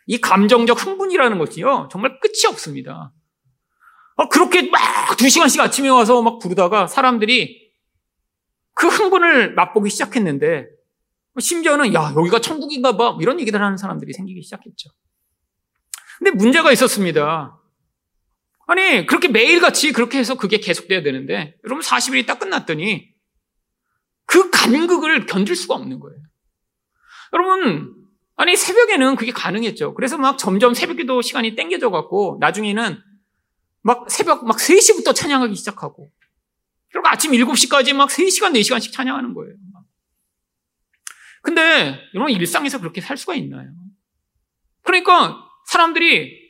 이 0.05 0.19
감정적 0.19 0.85
흥분이라는 0.85 1.37
것이요. 1.37 1.89
정말 1.91 2.19
끝이 2.19 2.45
없습니다. 2.49 3.13
어, 4.15 4.29
그렇게 4.29 4.69
막 4.69 4.93
두 5.17 5.29
시간씩 5.29 5.59
아침에 5.61 5.89
와서 5.89 6.21
막 6.21 6.39
부르다가 6.39 6.87
사람들이 6.87 7.71
그 8.73 8.87
흥분을 8.87 9.53
맛보기 9.53 9.89
시작했는데 9.89 10.67
심지어는 11.39 11.93
야 11.93 12.13
여기가 12.15 12.41
천국인가 12.41 12.97
봐 12.97 13.17
이런 13.21 13.39
얘기를 13.39 13.61
하는 13.61 13.77
사람들이 13.77 14.13
생기기 14.13 14.41
시작했죠. 14.41 14.89
근데 16.17 16.31
문제가 16.31 16.71
있었습니다. 16.71 17.59
아니 18.67 19.05
그렇게 19.05 19.27
매일같이 19.27 19.91
그렇게 19.91 20.17
해서 20.19 20.35
그게 20.35 20.57
계속돼야 20.57 21.03
되는데 21.03 21.55
여러분 21.65 21.83
40일이 21.83 22.25
딱 22.25 22.39
끝났더니 22.39 23.09
그 24.25 24.49
간극을 24.49 25.25
견딜 25.25 25.55
수가 25.55 25.75
없는 25.75 25.99
거예요. 25.99 26.19
여러분 27.33 27.95
아니 28.35 28.55
새벽에는 28.55 29.15
그게 29.15 29.31
가능했죠. 29.31 29.93
그래서 29.93 30.17
막 30.17 30.37
점점 30.37 30.73
새벽기도 30.73 31.21
시간이 31.21 31.55
땡겨져 31.55 31.89
갖고 31.91 32.37
나중에는 32.39 32.99
막 33.83 34.09
새벽 34.09 34.45
막 34.45 34.57
3시부터 34.57 35.13
찬양하기 35.13 35.55
시작하고 35.55 36.11
그리고 36.91 37.07
아침 37.07 37.31
7시까지 37.31 37.93
막 37.93 38.09
3시간, 38.09 38.53
4시간씩 38.53 38.91
찬양하는 38.91 39.33
거예요. 39.33 39.55
근데 41.41 41.99
여러분 42.15 42.33
일상에서 42.33 42.79
그렇게 42.79 43.01
살 43.01 43.17
수가 43.17 43.35
있나요? 43.35 43.69
그러니까 44.83 45.43
사람들이 45.67 46.41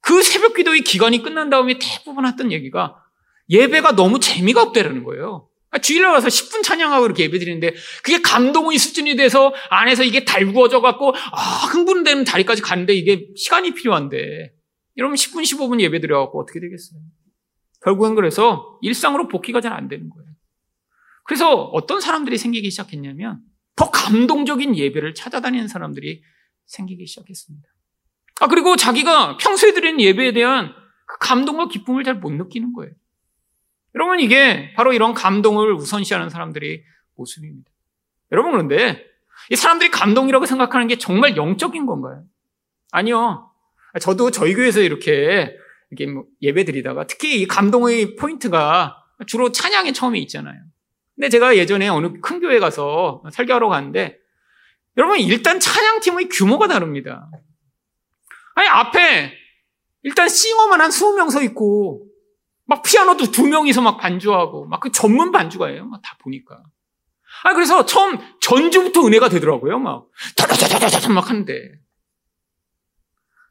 그 0.00 0.22
새벽 0.22 0.54
기도의 0.54 0.82
기간이 0.82 1.22
끝난 1.22 1.48
다음에 1.48 1.78
대부분 1.78 2.26
했던 2.26 2.52
얘기가 2.52 3.02
예배가 3.48 3.92
너무 3.92 4.20
재미가 4.20 4.60
없다라는 4.62 5.04
거예요. 5.04 5.48
아, 5.70 5.78
주일날 5.78 6.12
와서 6.12 6.28
10분 6.28 6.62
찬양하고 6.62 7.06
이렇게 7.06 7.24
예배 7.24 7.38
드리는데 7.38 7.74
그게 8.02 8.20
감동의 8.20 8.78
수준이 8.78 9.16
돼서 9.16 9.54
안에서 9.70 10.04
이게 10.04 10.24
달구어져 10.24 10.80
갖고 10.80 11.14
아, 11.32 11.40
흥분되는 11.72 12.24
자리까지 12.24 12.60
가는데 12.60 12.92
이게 12.94 13.26
시간이 13.36 13.72
필요한데 13.72 14.53
여러분 14.96 15.16
10분 15.16 15.42
15분 15.42 15.80
예배 15.80 16.00
드려 16.00 16.20
갖고 16.20 16.40
어떻게 16.40 16.60
되겠어요? 16.60 17.00
결국엔 17.82 18.14
그래서 18.14 18.78
일상으로 18.82 19.28
복귀가 19.28 19.60
잘 19.60 19.72
안 19.72 19.88
되는 19.88 20.08
거예요. 20.08 20.28
그래서 21.24 21.54
어떤 21.54 22.00
사람들이 22.00 22.38
생기기 22.38 22.70
시작했냐면 22.70 23.40
더 23.76 23.90
감동적인 23.90 24.76
예배를 24.76 25.14
찾아다니는 25.14 25.68
사람들이 25.68 26.22
생기기 26.66 27.06
시작했습니다. 27.06 27.68
아, 28.40 28.46
그리고 28.48 28.76
자기가 28.76 29.36
평소에 29.38 29.72
드리는 29.72 30.00
예배에 30.00 30.32
대한 30.32 30.72
그 31.06 31.18
감동과 31.20 31.68
기쁨을 31.68 32.04
잘 32.04 32.14
못 32.14 32.30
느끼는 32.32 32.72
거예요. 32.72 32.92
여러분, 33.94 34.20
이게 34.20 34.72
바로 34.74 34.92
이런 34.92 35.14
감동을 35.14 35.72
우선시하는 35.74 36.28
사람들의 36.30 36.82
모습입니다. 37.16 37.70
여러분, 38.32 38.52
그런데 38.52 39.04
이 39.50 39.56
사람들이 39.56 39.90
감동이라고 39.90 40.46
생각하는 40.46 40.88
게 40.88 40.98
정말 40.98 41.36
영적인 41.36 41.86
건가요? 41.86 42.24
아니요. 42.90 43.50
저도 44.00 44.30
저희 44.30 44.54
교회에서 44.54 44.80
이렇게, 44.80 45.56
이렇게 45.90 46.10
뭐 46.12 46.24
예배 46.42 46.64
드리다가 46.64 47.06
특히 47.06 47.40
이 47.40 47.46
감동의 47.46 48.16
포인트가 48.16 48.96
주로 49.26 49.52
찬양에 49.52 49.92
처음에 49.92 50.18
있잖아요. 50.20 50.60
근데 51.14 51.28
제가 51.28 51.56
예전에 51.56 51.88
어느 51.88 52.20
큰 52.20 52.40
교회 52.40 52.58
가서 52.58 53.22
설교하러 53.32 53.68
갔는데 53.68 54.18
여러분 54.96 55.20
일단 55.20 55.60
찬양팀의 55.60 56.28
규모가 56.28 56.66
다릅니다. 56.66 57.30
아니 58.56 58.68
앞에 58.68 59.32
일단 60.02 60.28
싱어만 60.28 60.80
한 60.80 60.90
20명 60.90 61.30
서 61.30 61.42
있고 61.42 62.06
막 62.66 62.82
피아노도 62.82 63.30
두 63.30 63.46
명이서 63.46 63.80
막 63.82 63.98
반주하고 63.98 64.66
막 64.66 64.80
그 64.80 64.90
전문 64.90 65.30
반주가예요. 65.32 65.86
막 65.86 66.00
다 66.02 66.16
보니까. 66.20 66.62
아 67.44 67.54
그래서 67.54 67.86
처음 67.86 68.18
전주부터 68.40 69.06
은혜가 69.06 69.28
되더라고요. 69.28 69.78
막 69.78 70.08
다다다다다 70.36 71.08
막 71.10 71.30
하는데. 71.30 71.83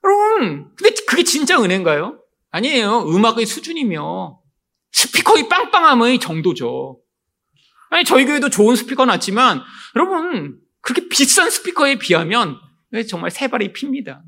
여러분 0.04 0.74
근데 0.76 0.96
그게 1.08 1.24
진짜 1.24 1.62
은혜인가요? 1.62 2.22
아니에요. 2.52 3.06
음악의 3.08 3.46
수준이며 3.46 4.40
스피커의 4.92 5.50
빵빵함의 5.50 6.20
정도죠. 6.20 7.00
아니 7.90 8.04
저희 8.04 8.26
교회도 8.26 8.50
좋은 8.50 8.76
스피커 8.76 9.06
놨지만 9.06 9.62
여러분 9.96 10.60
그렇게 10.82 11.08
비싼 11.08 11.50
스피커에 11.50 11.96
비하면 11.96 12.60
정말 13.10 13.32
세 13.32 13.48
발이 13.48 13.74
핍니다. 13.74 14.24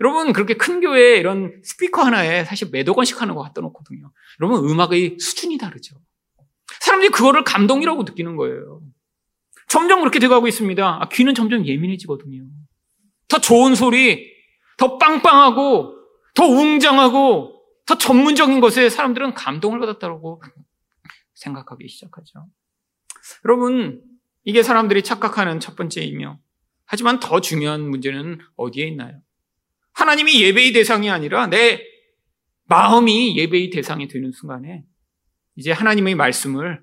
여러분 0.00 0.32
그렇게 0.32 0.54
큰 0.54 0.80
교회에 0.80 1.16
이런 1.16 1.60
스피커 1.64 2.02
하나에 2.02 2.44
사실 2.44 2.68
몇억 2.70 2.96
원씩 2.96 3.20
하는 3.20 3.34
거 3.34 3.42
갖다 3.42 3.60
놓거든요. 3.62 4.12
여러분 4.40 4.68
음악의 4.68 5.18
수준이 5.18 5.58
다르죠. 5.58 5.96
사람들이 6.80 7.10
그거를 7.10 7.42
감동이라고 7.44 8.04
느끼는 8.04 8.36
거예요. 8.36 8.80
점점 9.66 10.00
그렇게 10.00 10.18
돼가고 10.18 10.46
있습니다. 10.48 10.98
아, 11.02 11.08
귀는 11.10 11.34
점점 11.34 11.66
예민해지거든요. 11.66 12.44
더 13.28 13.38
좋은 13.38 13.74
소리, 13.74 14.32
더 14.78 14.96
빵빵하고, 14.96 15.94
더 16.34 16.44
웅장하고, 16.46 17.62
더 17.84 17.98
전문적인 17.98 18.60
것에 18.60 18.88
사람들은 18.88 19.34
감동을 19.34 19.80
받았다고 19.80 20.42
생각하기 21.34 21.88
시작하죠. 21.88 22.46
여러분, 23.44 24.02
이게 24.44 24.62
사람들이 24.62 25.02
착각하는 25.02 25.60
첫 25.60 25.76
번째이며, 25.76 26.38
하지만 26.86 27.20
더 27.20 27.40
중요한 27.42 27.82
문제는 27.82 28.38
어디에 28.56 28.86
있나요? 28.86 29.20
하나님이 29.92 30.40
예배의 30.42 30.72
대상이 30.72 31.10
아니라 31.10 31.48
내 31.48 31.82
마음이 32.64 33.36
예배의 33.36 33.70
대상이 33.70 34.08
되는 34.08 34.30
순간에 34.32 34.84
이제 35.56 35.72
하나님의 35.72 36.14
말씀을 36.14 36.82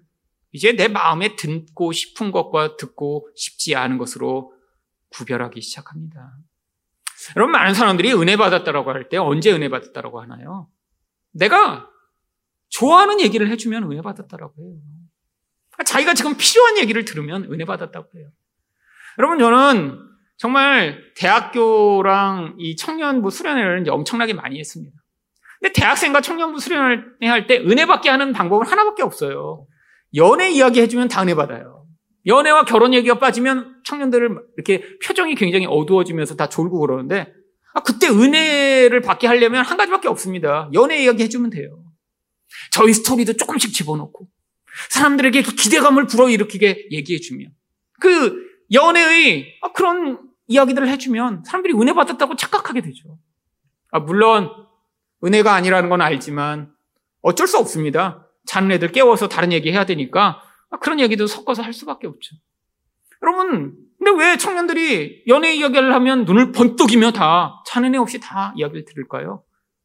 이제 0.52 0.74
내 0.74 0.88
마음에 0.88 1.36
듣고 1.36 1.92
싶은 1.92 2.32
것과 2.32 2.78
듣고 2.78 3.30
싶지 3.36 3.76
않은 3.76 3.98
것으로 3.98 4.54
구별하기 5.10 5.62
시작합니다. 5.62 6.38
여러분, 7.36 7.52
많은 7.52 7.74
사람들이 7.74 8.14
은혜 8.14 8.38
받았다라고 8.38 8.92
할 8.92 9.10
때 9.10 9.18
언제 9.18 9.52
은혜 9.52 9.70
받았다라고 9.70 10.22
하나요? 10.22 10.68
내가 11.32 11.90
좋아하는 12.70 13.20
얘기를 13.22 13.50
해주면 13.50 13.84
은혜 13.92 14.02
받았다라고 14.02 14.54
해요. 14.62 14.76
자기가 15.86 16.14
지금 16.14 16.36
필요한 16.38 16.78
얘기를 16.78 17.04
들으면 17.06 17.46
은혜 17.52 17.66
받았다고 17.66 18.10
해요. 18.18 18.30
여러분, 19.20 19.40
저는 19.40 20.00
정말 20.38 21.02
대학교랑 21.16 22.56
이 22.60 22.76
청년부 22.76 23.30
수련회를 23.32 23.86
엄청나게 23.90 24.34
많이 24.34 24.60
했습니다. 24.60 24.98
근데 25.60 25.74
대학생과 25.74 26.22
청년부 26.22 26.60
수련회 26.60 27.28
할 27.28 27.48
때 27.48 27.58
은혜 27.60 27.86
받게 27.86 28.10
하는 28.10 28.34
방법은 28.34 28.68
하나밖에 28.68 29.04
없어요. 29.04 29.66
연애 30.16 30.50
이야기 30.52 30.82
해주면 30.82 31.08
다 31.08 31.22
은혜 31.24 31.34
받아요. 31.36 31.85
연애와 32.28 32.66
결혼 32.66 32.94
얘기가 32.94 33.20
빠지면 33.20 33.82
청년들을 33.84 34.38
이렇게 34.58 34.98
표정이 35.00 35.36
굉장히 35.36 35.66
어두워지면서 35.68 36.36
다 36.36 36.50
졸고 36.50 36.80
그러는데 36.80 37.32
아, 37.74 37.84
그때 37.84 38.08
은혜를 38.08 39.02
받게 39.02 39.28
하려면 39.28 39.64
한 39.64 39.78
가지밖에 39.78 40.08
없습니다. 40.08 40.70
연애 40.74 41.04
이야기 41.04 41.24
해주면 41.24 41.50
돼요. 41.50 41.84
저희 42.72 42.94
스토리도 42.94 43.34
조금씩 43.34 43.74
집어넣고 43.74 44.28
사람들에게 44.90 45.44
그 45.44 45.56
기대감을 45.56 46.08
불어일으키게 46.08 46.88
얘기해주면 46.92 47.52
그 48.00 48.46
연애의 48.72 49.58
아, 49.62 49.72
그런 49.74 50.20
이야기들을 50.48 50.88
해주면 50.88 51.44
사람들이 51.46 51.74
은혜 51.74 51.94
받았다고 51.94 52.36
착각하게 52.36 52.82
되죠. 52.82 53.18
아, 53.92 54.00
물론 54.00 54.50
은혜가 55.24 55.54
아니라는 55.54 55.90
건 55.90 56.02
알지만 56.02 56.72
어쩔 57.22 57.48
수 57.48 57.58
없습니다. 57.58 58.28
자는 58.46 58.72
애들 58.72 58.92
깨워서 58.92 59.28
다른 59.28 59.52
얘기 59.52 59.72
해야 59.72 59.86
되니까 59.86 60.42
아, 60.42 60.45
그런 60.80 61.00
얘기도 61.00 61.28
섞어서 61.28 61.62
할 61.62 61.74
수밖에 61.74 62.08
없죠. 62.08 62.36
여러분, 63.22 63.76
근데 63.98 64.24
왜 64.24 64.38
청년들이 64.38 65.24
연애 65.28 65.56
이야기를 65.56 65.94
하면 65.94 66.26
눈을 66.26 66.52
번뜩이며 66.52 67.12
다 67.12 67.64
자는 67.66 67.96
애 67.96 67.98
없이 67.98 68.20
다 68.20 68.54
이야기를 68.58 68.86
들을까요? 68.86 69.44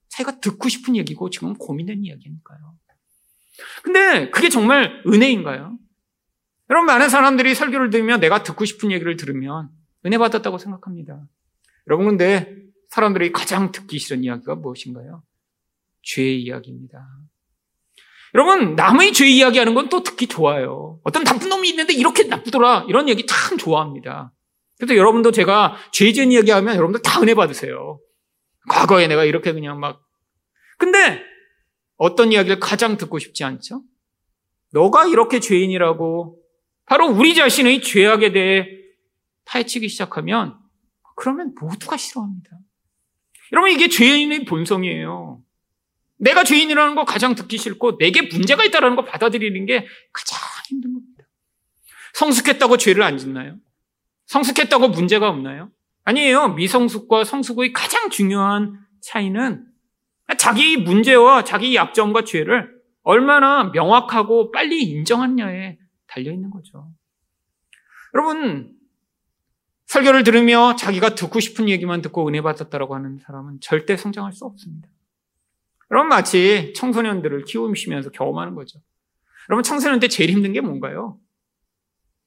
자기가 0.08 0.40
듣고 0.40 0.68
싶은 0.68 0.96
얘기고 0.96 1.30
지금 1.30 1.54
고민된 1.54 2.04
이야기니까요. 2.04 2.74
근데 3.82 4.30
그게 4.30 4.48
정말 4.48 5.02
은혜인가요? 5.06 5.78
여러분, 6.70 6.86
많은 6.86 7.08
사람들이 7.08 7.54
설교를 7.54 7.90
들으면 7.90 8.20
내가 8.20 8.42
듣고 8.42 8.64
싶은 8.64 8.90
얘기를 8.92 9.16
들으면 9.16 9.70
은혜 10.04 10.18
받았다고 10.18 10.58
생각합니다. 10.58 11.20
여러분, 11.86 12.06
근데 12.06 12.56
사람들이 12.88 13.32
가장 13.32 13.72
듣기 13.72 13.98
싫은 13.98 14.24
이야기가 14.24 14.56
무엇인가요? 14.56 15.22
죄의 16.02 16.42
이야기입니다. 16.42 17.06
여러분, 18.34 18.76
남의 18.76 19.12
죄 19.12 19.26
이야기하는 19.26 19.74
건 19.74 19.88
또 19.88 20.02
듣기 20.02 20.26
좋아요. 20.28 21.00
어떤 21.02 21.24
나쁜 21.24 21.48
놈이 21.48 21.68
있는데 21.70 21.92
이렇게 21.92 22.24
나쁘더라. 22.24 22.86
이런 22.88 23.08
얘기 23.08 23.26
참 23.26 23.58
좋아합니다. 23.58 24.32
그래서 24.78 24.96
여러분도 24.96 25.32
제가 25.32 25.76
죄 25.92 26.12
지은 26.12 26.30
이야기하면 26.32 26.76
여러분들 26.76 27.02
다 27.02 27.20
은혜 27.20 27.34
받으세요. 27.34 28.00
과거에 28.68 29.08
내가 29.08 29.24
이렇게 29.24 29.52
그냥 29.52 29.80
막. 29.80 30.02
근데 30.78 31.22
어떤 31.96 32.32
이야기를 32.32 32.60
가장 32.60 32.96
듣고 32.96 33.18
싶지 33.18 33.44
않죠? 33.44 33.82
너가 34.72 35.06
이렇게 35.06 35.40
죄인이라고 35.40 36.38
바로 36.86 37.08
우리 37.08 37.34
자신의 37.34 37.82
죄악에 37.82 38.32
대해 38.32 38.66
파헤치기 39.44 39.88
시작하면 39.88 40.56
그러면 41.16 41.54
모두가 41.60 41.96
싫어합니다. 41.96 42.50
여러분 43.52 43.70
이게 43.72 43.88
죄인의 43.88 44.44
본성이에요. 44.44 45.40
내가 46.20 46.44
죄인이라는 46.44 46.94
거 46.94 47.04
가장 47.04 47.34
듣기 47.34 47.56
싫고 47.56 47.98
내게 47.98 48.22
문제가 48.22 48.62
있다는 48.62 48.94
거 48.94 49.04
받아들이는 49.04 49.66
게 49.66 49.86
가장 50.12 50.38
힘든 50.68 50.92
겁니다. 50.92 51.24
성숙했다고 52.12 52.76
죄를 52.76 53.02
안 53.02 53.16
짓나요? 53.16 53.56
성숙했다고 54.26 54.88
문제가 54.88 55.28
없나요? 55.28 55.70
아니에요. 56.04 56.48
미성숙과 56.54 57.24
성숙의 57.24 57.72
가장 57.72 58.10
중요한 58.10 58.78
차이는 59.00 59.66
자기 60.38 60.76
문제와 60.76 61.44
자기 61.44 61.74
약점과 61.74 62.24
죄를 62.24 62.70
얼마나 63.02 63.64
명확하고 63.64 64.52
빨리 64.52 64.82
인정하느냐에 64.82 65.78
달려 66.06 66.32
있는 66.32 66.50
거죠. 66.50 66.92
여러분, 68.14 68.76
설교를 69.86 70.22
들으며 70.22 70.76
자기가 70.76 71.14
듣고 71.14 71.40
싶은 71.40 71.68
얘기만 71.68 72.02
듣고 72.02 72.28
은혜 72.28 72.42
받았다라고 72.42 72.94
하는 72.94 73.18
사람은 73.18 73.60
절대 73.60 73.96
성장할 73.96 74.32
수 74.32 74.44
없습니다. 74.44 74.89
여러분, 75.90 76.08
마치 76.08 76.72
청소년들을 76.74 77.44
키우시면서 77.44 78.10
경험하는 78.10 78.54
거죠. 78.54 78.80
여러분, 79.48 79.62
청소년 79.62 79.98
때 80.00 80.08
제일 80.08 80.30
힘든 80.30 80.52
게 80.52 80.60
뭔가요? 80.60 81.18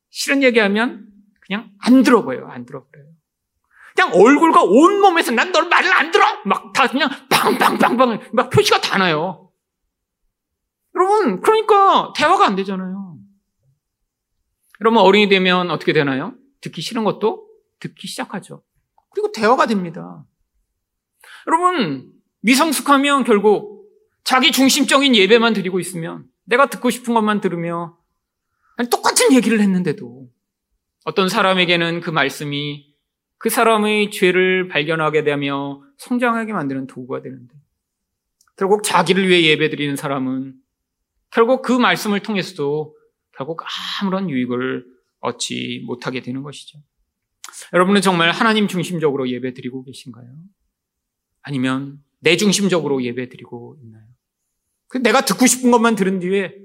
싫은 0.10 0.44
얘기하면 0.44 1.08
그냥 1.40 1.72
안 1.80 2.04
들어봐요. 2.04 2.48
안 2.48 2.66
들어버려요. 2.66 3.08
그냥 3.96 4.14
얼굴과 4.14 4.64
온몸에서 4.64 5.32
난 5.32 5.52
널 5.52 5.70
말을 5.70 5.92
안 5.94 6.12
들어! 6.12 6.26
막 6.46 6.74
다 6.74 6.88
그냥 6.88 7.10
빵빵빵빵 7.30 8.30
막 8.34 8.50
표시가 8.50 8.82
다 8.82 8.98
나요. 8.98 9.52
여러분, 10.96 11.42
그러니까 11.42 12.12
대화가 12.16 12.46
안 12.46 12.56
되잖아요. 12.56 13.18
여러분, 14.82 15.00
어린이 15.02 15.30
되면 15.30 15.72
어떻게 15.72 15.94
되나요? 15.94 16.36
듣기 16.62 16.82
싫은 16.82 17.04
것도 17.04 17.48
듣기 17.80 18.08
시작하죠. 18.08 18.64
그리고 19.12 19.32
대화가 19.32 19.66
됩니다. 19.68 20.24
여러분, 21.48 22.13
미성숙하면 22.44 23.24
결국 23.24 23.90
자기 24.24 24.52
중심적인 24.52 25.16
예배만 25.16 25.54
드리고 25.54 25.80
있으면 25.80 26.26
내가 26.46 26.68
듣고 26.70 26.90
싶은 26.90 27.14
것만 27.14 27.42
들으며 27.42 27.98
똑같은 28.92 29.34
얘기를 29.34 29.60
했는데도 29.60 30.30
어떤 31.06 31.30
사람에게는 31.30 32.02
그 32.02 32.10
말씀이 32.10 32.94
그 33.38 33.50
사람의 33.50 34.12
죄를 34.12 34.68
발견하게 34.68 35.24
되며 35.24 35.82
성장하게 35.98 36.54
만드는 36.54 36.88
도구가 36.88 37.22
되는데 37.22 37.54
결국 38.56 38.84
자기를 38.84 39.28
위해 39.28 39.44
예배 39.44 39.70
드리는 39.70 39.96
사람은 39.96 40.56
결국 41.32 41.62
그 41.62 41.72
말씀을 41.72 42.20
통해서도 42.22 42.96
결국 43.36 43.62
아무런 44.02 44.30
유익을 44.30 44.86
얻지 45.20 45.84
못하게 45.86 46.22
되는 46.22 46.44
것이죠. 46.44 46.80
여러분은 47.74 48.02
정말 48.02 48.32
하나님 48.32 48.68
중심적으로 48.68 49.30
예배 49.30 49.54
드리고 49.54 49.84
계신가요? 49.86 50.28
아니면 51.42 52.03
내 52.24 52.38
중심적으로 52.38 53.04
예배 53.04 53.28
드리고 53.30 53.78
있나요? 53.82 54.04
그 54.88 54.98
내가 54.98 55.26
듣고 55.26 55.46
싶은 55.46 55.72
것만 55.72 55.96
들은 55.96 56.20
뒤에 56.20 56.56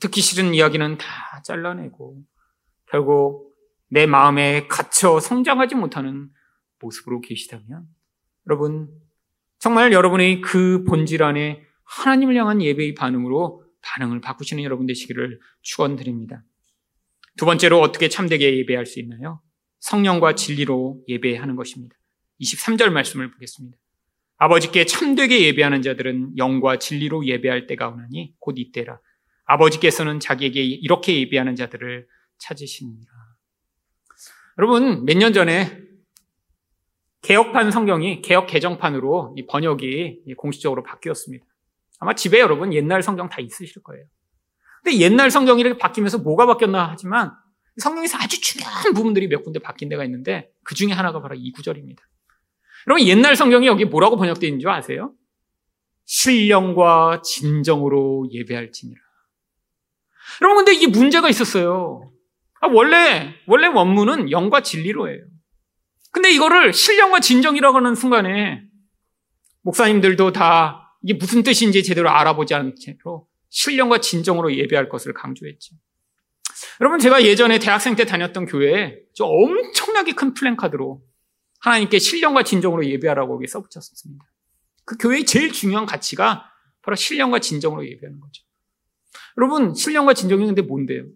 듣기 0.00 0.20
싫은 0.20 0.54
이야기는 0.54 0.98
다 0.98 1.42
잘라내고 1.44 2.22
결국 2.90 3.54
내 3.88 4.06
마음에 4.06 4.66
갇혀 4.68 5.18
성장하지 5.18 5.74
못하는 5.74 6.30
모습으로 6.80 7.20
계시다면 7.20 7.86
여러분 8.46 8.88
정말 9.58 9.92
여러분의 9.92 10.40
그 10.40 10.84
본질 10.84 11.22
안에 11.22 11.62
하나님을 11.84 12.36
향한 12.36 12.62
예배의 12.62 12.94
반응으로 12.94 13.64
반응을 13.82 14.20
바꾸시는 14.20 14.62
여러분 14.62 14.86
되시기를 14.86 15.40
축원드립니다. 15.62 16.44
두 17.36 17.44
번째로 17.44 17.80
어떻게 17.80 18.08
참되게 18.08 18.56
예배할 18.58 18.86
수 18.86 19.00
있나요? 19.00 19.42
성령과 19.80 20.34
진리로 20.34 21.02
예배하는 21.08 21.56
것입니다. 21.56 21.96
23절 22.40 22.90
말씀을 22.90 23.30
보겠습니다. 23.30 23.78
아버지께 24.38 24.84
참되게 24.84 25.42
예배하는 25.46 25.82
자들은 25.82 26.36
영과 26.36 26.78
진리로 26.78 27.26
예배할 27.26 27.66
때가 27.66 27.88
오나니 27.88 28.34
곧 28.38 28.56
이때라. 28.58 29.00
아버지께서는 29.46 30.20
자기에게 30.20 30.62
이렇게 30.62 31.18
예배하는 31.20 31.56
자들을 31.56 32.06
찾으시니라. 32.38 33.10
여러분, 34.58 35.04
몇 35.04 35.16
년 35.16 35.32
전에 35.32 35.86
개혁판 37.22 37.70
성경이 37.70 38.22
개혁 38.22 38.46
개정판으로 38.46 39.34
이 39.36 39.46
번역이 39.46 40.34
공식적으로 40.36 40.82
바뀌었습니다. 40.82 41.44
아마 41.98 42.14
집에 42.14 42.38
여러분 42.40 42.72
옛날 42.72 43.02
성경 43.02 43.28
다 43.28 43.40
있으실 43.40 43.82
거예요. 43.82 44.04
근데 44.82 44.98
옛날 44.98 45.30
성경이 45.30 45.60
이렇게 45.60 45.78
바뀌면서 45.78 46.18
뭐가 46.18 46.46
바뀌었나 46.46 46.88
하지만 46.90 47.32
성경에서 47.78 48.18
아주 48.18 48.40
중요한 48.40 48.92
부분들이 48.94 49.28
몇 49.28 49.42
군데 49.42 49.58
바뀐 49.58 49.88
데가 49.88 50.04
있는데 50.04 50.50
그 50.62 50.74
중에 50.74 50.92
하나가 50.92 51.20
바로 51.20 51.34
이 51.34 51.50
구절입니다. 51.52 52.02
여러분 52.86 53.06
옛날 53.06 53.36
성경이 53.36 53.66
여기 53.66 53.84
뭐라고 53.84 54.16
번역되어 54.16 54.48
있는 54.48 54.60
줄 54.60 54.70
아세요? 54.70 55.12
신령과 56.04 57.22
진정으로 57.24 58.28
예배할지니라. 58.30 59.00
여러분 60.42 60.64
근데 60.64 60.74
이게 60.74 60.86
문제가 60.86 61.28
있었어요. 61.28 62.12
아, 62.60 62.68
원래 62.68 63.34
원래 63.46 63.66
원문은 63.66 64.30
영과 64.30 64.60
진리로예요. 64.62 65.24
근데 66.12 66.30
이거를 66.30 66.72
신령과 66.72 67.20
진정이라고 67.20 67.76
하는 67.76 67.94
순간에 67.94 68.62
목사님들도 69.62 70.32
다 70.32 70.96
이게 71.02 71.14
무슨 71.14 71.42
뜻인지 71.42 71.82
제대로 71.82 72.08
알아보지 72.08 72.54
않은 72.54 72.74
채로 72.80 73.26
신령과 73.50 73.98
진정으로 73.98 74.54
예배할 74.54 74.88
것을 74.88 75.12
강조했죠. 75.12 75.74
여러분 76.80 76.98
제가 76.98 77.24
예전에 77.24 77.58
대학생 77.58 77.96
때 77.96 78.04
다녔던 78.04 78.46
교회에 78.46 78.96
엄청나게 79.20 80.12
큰 80.12 80.34
플랜카드로 80.34 81.02
하나님께 81.66 81.98
신령과 81.98 82.44
진정으로 82.44 82.86
예배하라고 82.86 83.34
여기 83.34 83.48
써붙였습니다. 83.48 84.24
그 84.84 84.96
교회의 84.98 85.26
제일 85.26 85.52
중요한 85.52 85.84
가치가 85.84 86.48
바로 86.80 86.94
신령과 86.94 87.40
진정으로 87.40 87.84
예배하는 87.84 88.20
거죠. 88.20 88.44
여러분 89.36 89.74
신령과 89.74 90.14
진정이 90.14 90.46
근데 90.46 90.62
뭔데요? 90.62 91.06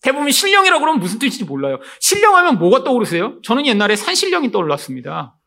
대부분 0.00 0.30
신령이라고 0.30 0.80
그러면 0.80 1.00
무슨 1.00 1.18
뜻인지 1.18 1.44
몰라요. 1.44 1.78
신령하면 2.00 2.58
뭐가 2.58 2.84
떠오르세요? 2.84 3.38
저는 3.42 3.66
옛날에 3.66 3.96
산신령이 3.96 4.50
떠올랐습니다. 4.50 5.38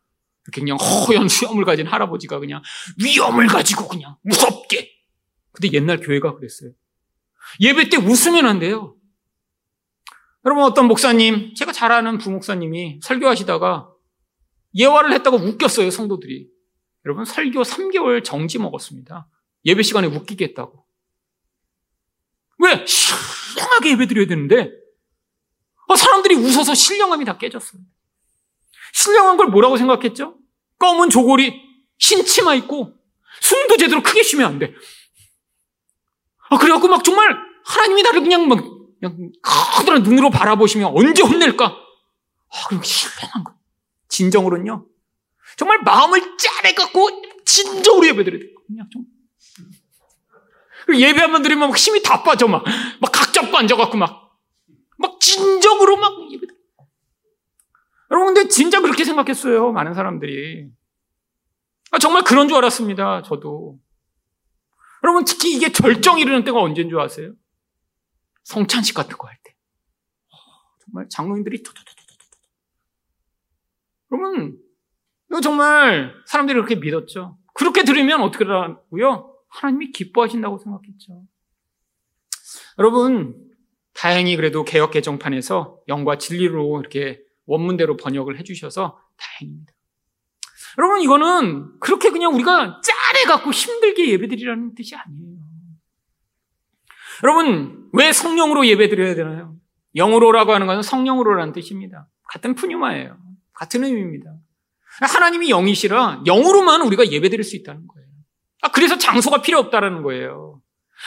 이렇게 0.45 0.61
그냥 0.61 0.77
허연 0.77 1.27
수염을 1.27 1.65
가진 1.65 1.87
할아버지가 1.87 2.37
그냥 2.37 2.61
위험을 3.03 3.47
가지고 3.47 3.87
그냥 3.87 4.17
무섭게. 4.21 4.91
근데 5.53 5.73
옛날 5.73 5.99
교회가 5.99 6.35
그랬어요. 6.35 6.71
예배 7.59 7.89
때 7.89 7.97
웃으면 7.97 8.45
안 8.45 8.59
돼요. 8.59 8.95
여러분 10.45 10.63
어떤 10.65 10.87
목사님, 10.87 11.55
제가 11.55 11.71
잘 11.71 11.91
아는 11.91 12.19
부목사님이 12.19 12.99
설교하시다가 13.01 13.90
예화를 14.75 15.13
했다고 15.13 15.37
웃겼어요, 15.37 15.89
성도들이. 15.91 16.47
여러분 17.05 17.25
설교 17.25 17.61
3개월 17.63 18.23
정지 18.23 18.59
먹었습니다. 18.59 19.27
예배 19.65 19.83
시간에 19.83 20.07
웃기겠다고. 20.07 20.85
왜? 22.59 22.85
신령하게 22.85 23.91
예배 23.91 24.07
드려야 24.07 24.27
되는데 24.27 24.71
어, 25.87 25.95
사람들이 25.95 26.35
웃어서 26.35 26.73
신령함이 26.73 27.25
다 27.25 27.37
깨졌어요. 27.37 27.81
신령한 28.93 29.37
걸 29.37 29.47
뭐라고 29.47 29.77
생각했죠? 29.77 30.37
검은 30.79 31.09
조골이 31.09 31.53
흰 31.97 32.25
치마 32.25 32.55
입고 32.55 32.93
숨도 33.41 33.77
제대로 33.77 34.01
크게 34.01 34.23
쉬면 34.23 34.45
안 34.45 34.59
돼. 34.59 34.73
아, 36.49 36.57
그래갖고 36.57 36.87
막 36.87 37.03
정말 37.03 37.35
하나님이 37.65 38.03
나를 38.03 38.21
그냥 38.21 38.47
막 38.47 38.63
그냥 38.99 39.31
커다란 39.41 40.03
눈으로 40.03 40.29
바라보시면 40.29 40.91
언제 40.95 41.23
혼낼까? 41.23 41.65
아, 41.65 42.67
그럼 42.67 42.83
신령한 42.83 43.43
거. 43.43 43.60
진정으로는요. 44.11 44.85
정말 45.57 45.79
마음을 45.83 46.37
짜내갖고 46.37 47.09
진정으로 47.45 48.07
예배드려야 48.07 48.39
돼요. 48.39 48.55
그냥 48.67 48.87
좀. 48.91 49.03
예배 50.93 51.19
한번 51.19 51.41
드리면 51.41 51.69
막 51.69 51.77
힘이 51.77 52.03
다 52.03 52.21
빠져, 52.23 52.47
막. 52.47 52.63
막 52.99 53.11
각 53.11 53.33
잡고 53.33 53.55
앉아갖고 53.57 53.97
막. 53.97 54.37
막 54.97 55.19
진정으로 55.19 55.97
막 55.97 56.31
예배. 56.31 56.45
여러분, 58.11 58.33
근데 58.33 58.49
진짜 58.49 58.81
그렇게 58.81 59.03
생각했어요. 59.05 59.71
많은 59.71 59.93
사람들이. 59.93 60.69
아, 61.91 61.97
정말 61.99 62.23
그런 62.23 62.47
줄 62.47 62.57
알았습니다. 62.57 63.21
저도. 63.23 63.79
여러분, 65.03 65.23
특히 65.25 65.53
이게 65.55 65.71
절정 65.71 66.19
이르는 66.19 66.43
때가 66.43 66.59
언제인 66.59 66.89
줄 66.89 66.99
아세요? 66.99 67.33
성찬식 68.43 68.95
같은 68.95 69.17
거 69.17 69.27
할 69.27 69.37
때. 69.43 69.55
정말 70.85 71.07
장로님들이 71.09 71.63
토토토 71.63 71.91
여러분, 74.11 74.57
이거 75.29 75.41
정말 75.41 76.13
사람들이 76.25 76.55
그렇게 76.55 76.75
믿었죠. 76.75 77.37
그렇게 77.53 77.83
들으면 77.83 78.21
어떻게 78.21 78.45
하고요? 78.45 79.33
하나님이 79.49 79.91
기뻐하신다고 79.91 80.57
생각했죠. 80.57 81.23
여러분, 82.79 83.35
다행히 83.93 84.35
그래도 84.35 84.63
개혁 84.63 84.91
개정판에서 84.91 85.79
영과 85.87 86.17
진리로 86.17 86.79
이렇게 86.79 87.21
원문대로 87.45 87.97
번역을 87.97 88.39
해주셔서 88.39 88.99
다행입니다. 89.17 89.73
여러분, 90.77 91.01
이거는 91.01 91.79
그렇게 91.79 92.09
그냥 92.11 92.33
우리가 92.33 92.81
짜내갖고 92.81 93.51
힘들게 93.51 94.09
예배드리라는 94.11 94.73
뜻이 94.75 94.95
아니에요. 94.95 95.41
여러분, 97.23 97.89
왜 97.93 98.13
성령으로 98.13 98.65
예배드려야 98.65 99.15
되나요? 99.15 99.55
영으로라고 99.95 100.53
하는 100.53 100.67
것은 100.67 100.81
성령으로라는 100.81 101.53
뜻입니다. 101.53 102.07
같은 102.23 102.55
푸뉴마예요. 102.55 103.17
같은 103.61 103.83
의미입니다. 103.83 104.33
하나님이 105.01 105.49
영이시라 105.49 106.23
영으로만 106.25 106.81
우리가 106.81 107.11
예배드릴 107.11 107.43
수 107.43 107.55
있다는 107.55 107.87
거예요. 107.87 108.07
아, 108.63 108.71
그래서 108.71 108.97
장소가 108.97 109.43
필요 109.43 109.59
없다는 109.59 110.01
거예요. 110.01 110.61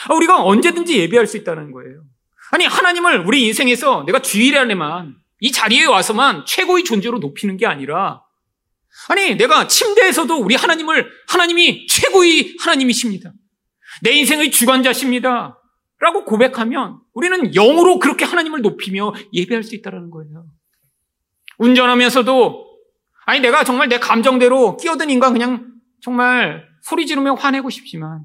아, 0.09 0.15
우리가 0.15 0.45
언제든지 0.45 0.97
예배할 0.99 1.27
수 1.27 1.37
있다는 1.37 1.73
거예요. 1.73 2.05
아니, 2.53 2.65
하나님을 2.65 3.27
우리 3.27 3.45
인생에서 3.47 4.05
내가 4.07 4.21
주일 4.21 4.57
안에만 4.57 5.17
이 5.41 5.51
자리에 5.51 5.85
와서만 5.87 6.45
최고의 6.47 6.85
존재로 6.85 7.19
높이는 7.19 7.57
게 7.57 7.67
아니라 7.67 8.23
아니, 9.09 9.35
내가 9.35 9.67
침대에서도 9.67 10.37
우리 10.37 10.55
하나님을 10.55 11.11
하나님이 11.29 11.89
최고의 11.89 12.55
하나님이십니다. 12.61 13.33
내 14.03 14.13
인생의 14.13 14.53
주관자십니다. 14.53 15.59
라고 15.99 16.25
고백하면 16.25 17.01
우리는 17.15 17.51
영으로 17.51 17.99
그렇게 17.99 18.25
하나님을 18.25 18.63
높이며 18.63 19.13
예배할 19.33 19.65
수 19.65 19.75
있다는 19.75 20.11
거예요. 20.11 20.47
운전하면서도 21.59 22.65
아니 23.27 23.41
내가 23.41 23.65
정말 23.65 23.89
내 23.89 23.99
감정대로 23.99 24.77
끼어든 24.77 25.11
인간 25.11 25.33
그냥 25.33 25.73
정말 26.01 26.67
소리 26.83 27.07
지르며 27.07 27.35
화내고 27.35 27.71
싶지만 27.71 28.25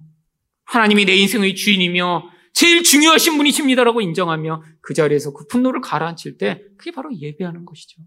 하나님이 0.66 1.06
내 1.06 1.16
인생의 1.16 1.56
주인이며 1.56 2.30
제일 2.54 2.84
중요하신 2.84 3.38
분이십니다라고 3.38 4.02
인정하며 4.02 4.64
그 4.82 4.94
자리에서 4.94 5.34
그 5.34 5.46
분노를 5.48 5.82
가라앉힐 5.82 6.38
때 6.38 6.62
그게 6.78 6.92
바로 6.92 7.10
예배하는 7.16 7.66
것이죠. 7.66 8.02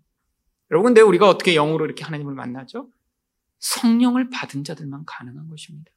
여러분, 0.70 0.90
근데 0.90 1.00
우리가 1.00 1.28
어떻게 1.28 1.54
영으로 1.54 1.84
이렇게 1.84 2.04
하나님을 2.04 2.34
만나죠? 2.34 2.88
성령을 3.60 4.30
받은 4.30 4.64
자들만 4.64 5.04
가능한 5.06 5.48
것입니다. 5.48 5.90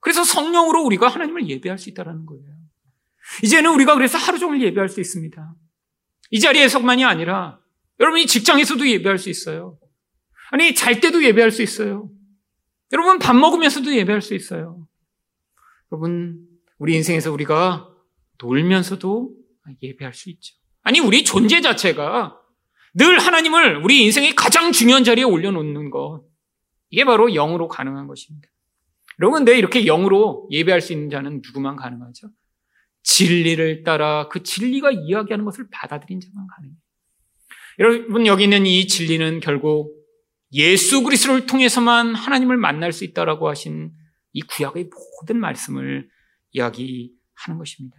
그래서 0.00 0.24
성령으로 0.24 0.82
우리가 0.84 1.08
하나님을 1.08 1.48
예배할 1.48 1.78
수 1.78 1.90
있다는 1.90 2.26
거예요. 2.26 2.44
이제는 3.42 3.72
우리가 3.72 3.94
그래서 3.94 4.18
하루 4.18 4.38
종일 4.38 4.62
예배할 4.62 4.88
수 4.88 5.00
있습니다. 5.00 5.54
이 6.30 6.40
자리에서만이 6.40 7.04
아니라 7.04 7.58
여러분이 8.00 8.26
직장에서도 8.26 8.88
예배할 8.88 9.18
수 9.18 9.30
있어요. 9.30 9.78
아니, 10.50 10.74
잘 10.74 11.00
때도 11.00 11.24
예배할 11.24 11.50
수 11.50 11.62
있어요. 11.62 12.10
여러분, 12.92 13.18
밥 13.18 13.34
먹으면서도 13.34 13.94
예배할 13.94 14.22
수 14.22 14.34
있어요. 14.34 14.86
여러분, 15.90 16.46
우리 16.78 16.94
인생에서 16.94 17.32
우리가 17.32 17.88
놀면서도 18.42 19.34
예배할 19.82 20.14
수 20.14 20.30
있죠. 20.30 20.54
아니, 20.82 21.00
우리 21.00 21.24
존재 21.24 21.60
자체가 21.60 22.38
늘 22.94 23.18
하나님을 23.18 23.82
우리 23.82 24.04
인생의 24.04 24.34
가장 24.34 24.72
중요한 24.72 25.04
자리에 25.04 25.24
올려놓는 25.24 25.90
것. 25.90 26.24
이게 26.90 27.04
바로 27.04 27.28
영으로 27.28 27.68
가능한 27.68 28.06
것입니다. 28.06 28.48
여러분, 29.20 29.40
근데 29.40 29.58
이렇게 29.58 29.84
영으로 29.84 30.48
예배할 30.50 30.80
수 30.80 30.92
있는 30.92 31.10
자는 31.10 31.40
누구만 31.44 31.76
가능하죠? 31.76 32.28
진리를 33.02 33.82
따라 33.82 34.28
그 34.28 34.42
진리가 34.42 34.90
이야기하는 34.92 35.44
것을 35.44 35.68
받아들인 35.70 36.20
자만 36.20 36.46
가능해요. 36.46 36.78
여러분, 37.78 38.26
여기 38.26 38.44
있는 38.44 38.66
이 38.66 38.86
진리는 38.86 39.40
결국 39.40 39.94
예수 40.52 41.02
그리스도를 41.02 41.46
통해서만 41.46 42.14
하나님을 42.14 42.56
만날 42.56 42.92
수 42.92 43.04
있다라고 43.04 43.48
하신 43.48 43.92
이 44.32 44.42
구약의 44.42 44.90
모든 45.20 45.38
말씀을 45.38 46.08
이야기하는 46.52 47.58
것입니다. 47.58 47.96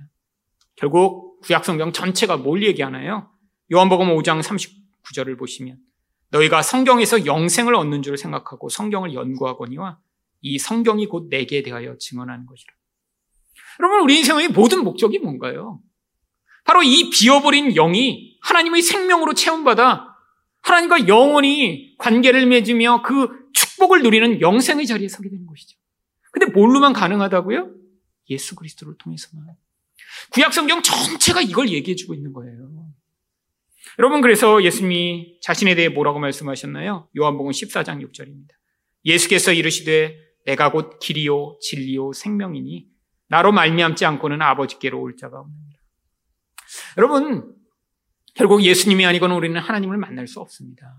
결국 0.75 1.41
구약 1.41 1.65
성경 1.65 1.91
전체가 1.91 2.37
뭘 2.37 2.63
얘기하나요? 2.63 3.31
요한복음 3.71 4.07
5장 4.17 4.41
39절을 4.41 5.37
보시면 5.37 5.77
너희가 6.29 6.61
성경에서 6.61 7.25
영생을 7.25 7.75
얻는 7.75 8.01
줄 8.01 8.17
생각하고 8.17 8.69
성경을 8.69 9.13
연구하거니와 9.13 9.99
이 10.41 10.57
성경이 10.57 11.07
곧 11.07 11.29
내게 11.29 11.63
대하여 11.63 11.97
증언하는 11.97 12.45
것이라. 12.45 12.73
여러분 13.79 14.01
우리 14.01 14.17
인생의 14.17 14.49
모든 14.49 14.83
목적이 14.83 15.19
뭔가요? 15.19 15.81
바로 16.63 16.83
이 16.83 17.09
비어버린 17.09 17.73
영이 17.73 18.26
하나님의 18.41 18.81
생명으로 18.81 19.33
체험받아 19.33 20.15
하나님과 20.61 21.07
영원히 21.07 21.95
관계를 21.97 22.45
맺으며 22.45 23.01
그 23.01 23.47
축복을 23.53 24.03
누리는 24.03 24.41
영생의 24.41 24.85
자리에 24.85 25.07
서게 25.07 25.29
되는 25.29 25.45
것이죠. 25.45 25.77
근데 26.31 26.51
뭘로만 26.51 26.93
가능하다고요? 26.93 27.71
예수 28.29 28.55
그리스도를 28.55 28.95
통해서만. 28.97 29.45
구약 30.31 30.53
성경 30.53 30.81
전체가 30.81 31.41
이걸 31.41 31.69
얘기해 31.69 31.95
주고 31.95 32.13
있는 32.13 32.33
거예요. 32.33 32.87
여러분 33.99 34.21
그래서 34.21 34.63
예수님이 34.63 35.39
자신에 35.41 35.73
대해 35.75 35.89
뭐라고 35.89 36.19
말씀하셨나요? 36.19 37.07
요한복음 37.17 37.51
14장 37.51 38.05
6절입니다. 38.05 38.49
예수께서 39.05 39.53
이르시되 39.53 40.17
내가 40.45 40.71
곧 40.71 40.99
길이요 40.99 41.57
진리요 41.61 42.13
생명이니 42.13 42.87
나로 43.27 43.51
말미암지 43.51 44.05
않고는 44.05 44.41
아버지께로 44.41 45.01
올 45.01 45.15
자가 45.15 45.39
없느니라. 45.39 45.79
여러분 46.97 47.55
결국 48.37 48.63
예수님이 48.63 49.03
아니고는 49.05 49.35
우리는 49.35 49.59
하나님을 49.59 49.97
만날 49.97 50.27
수 50.27 50.39
없습니다. 50.39 50.95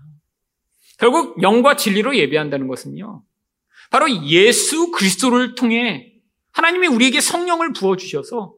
결국 0.97 1.41
영과 1.41 1.77
진리로 1.77 2.17
예배한다는 2.17 2.67
것은요. 2.67 3.23
바로 3.89 4.09
예수 4.27 4.91
그리스도를 4.91 5.55
통해 5.55 6.13
하나님이 6.51 6.87
우리에게 6.87 7.21
성령을 7.21 7.71
부어 7.71 7.95
주셔서 7.95 8.55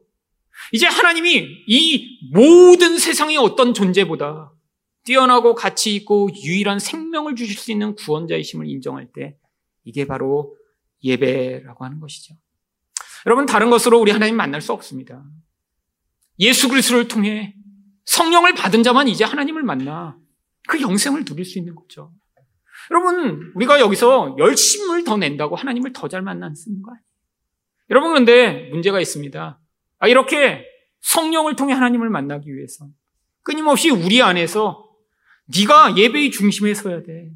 이제 0.72 0.86
하나님이 0.86 1.46
이 1.68 2.30
모든 2.32 2.98
세상의 2.98 3.36
어떤 3.36 3.72
존재보다 3.72 4.52
뛰어나고 5.04 5.54
가치 5.54 5.94
있고 5.94 6.28
유일한 6.44 6.80
생명을 6.80 7.36
주실 7.36 7.56
수 7.56 7.70
있는 7.70 7.94
구원자이심을 7.94 8.68
인정할 8.68 9.06
때 9.12 9.36
이게 9.84 10.06
바로 10.06 10.56
예배라고 11.04 11.84
하는 11.84 12.00
것이죠. 12.00 12.34
여러분 13.26 13.46
다른 13.46 13.70
것으로 13.70 14.00
우리 14.00 14.10
하나님 14.10 14.36
만날 14.36 14.60
수 14.60 14.72
없습니다. 14.72 15.24
예수 16.40 16.68
그리스도를 16.68 17.06
통해 17.06 17.54
성령을 18.04 18.54
받은 18.54 18.82
자만 18.82 19.08
이제 19.08 19.24
하나님을 19.24 19.62
만나 19.62 20.16
그 20.68 20.80
영생을 20.80 21.24
누릴 21.24 21.44
수 21.44 21.58
있는 21.58 21.74
거죠. 21.74 22.12
여러분 22.90 23.52
우리가 23.54 23.80
여기서 23.80 24.36
열심을 24.38 25.04
더 25.04 25.16
낸다고 25.16 25.56
하나님을 25.56 25.92
더 25.92 26.08
잘 26.08 26.22
만나는 26.22 26.54
거 26.82 26.90
아니에요. 26.90 27.04
여러분 27.90 28.10
그런데 28.10 28.68
문제가 28.70 29.00
있습니다. 29.00 29.60
아, 29.98 30.08
이렇게 30.08 30.64
성령을 31.00 31.56
통해 31.56 31.74
하나님을 31.74 32.10
만나기 32.10 32.54
위해서 32.54 32.86
끊임없이 33.42 33.90
우리 33.90 34.22
안에서 34.22 34.88
네가 35.46 35.96
예배의 35.96 36.30
중심에 36.30 36.74
서야 36.74 37.02
돼. 37.02 37.30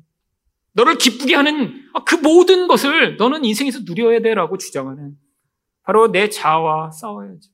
너를 0.73 0.99
기쁘게 0.99 1.35
하는 1.35 1.85
그 2.07 2.17
모든 2.17 2.69
것을 2.69 3.17
너는 3.17 3.45
인생에서 3.45 3.81
누려야 3.85 4.21
돼라고 4.21 4.59
주장하는 4.59 5.17
바로 5.83 6.11
내 6.13 6.29
자아와 6.29 6.91
싸워야죠. 6.91 7.51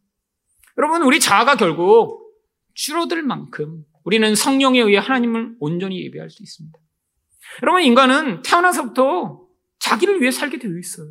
여러분, 0.78 1.02
우리 1.02 1.20
자아가 1.20 1.54
결국 1.56 2.21
줄어들 2.74 3.22
만큼 3.22 3.84
우리는 4.04 4.34
성령에 4.34 4.80
의해 4.80 4.98
하나님을 4.98 5.56
온전히 5.60 6.02
예배할 6.04 6.30
수 6.30 6.42
있습니다. 6.42 6.78
여러분, 7.62 7.82
인간은 7.82 8.42
태어나서부터 8.42 9.40
자기를 9.78 10.20
위해 10.20 10.30
살게 10.30 10.58
되어 10.58 10.78
있어요. 10.78 11.08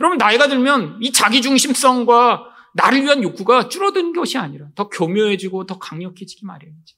여러분, 0.00 0.18
나이가 0.18 0.48
들면 0.48 0.98
이 1.00 1.12
자기중심성과 1.12 2.44
나를 2.74 3.02
위한 3.02 3.22
욕구가 3.22 3.68
줄어드는 3.68 4.12
것이 4.12 4.38
아니라 4.38 4.68
더 4.74 4.88
교묘해지고 4.88 5.66
더 5.66 5.78
강력해지기 5.78 6.44
마련이지. 6.44 6.96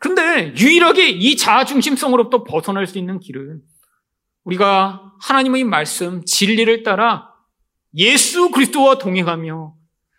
근데 0.00 0.54
유일하게 0.56 1.10
이 1.10 1.36
자아중심성으로부터 1.36 2.44
벗어날 2.44 2.86
수 2.86 2.98
있는 2.98 3.20
길은 3.20 3.60
우리가 4.44 5.12
하나님의 5.20 5.64
말씀, 5.64 6.24
진리를 6.24 6.82
따라 6.82 7.30
예수 7.94 8.50
그리스도와 8.50 8.98
동행하며 8.98 9.74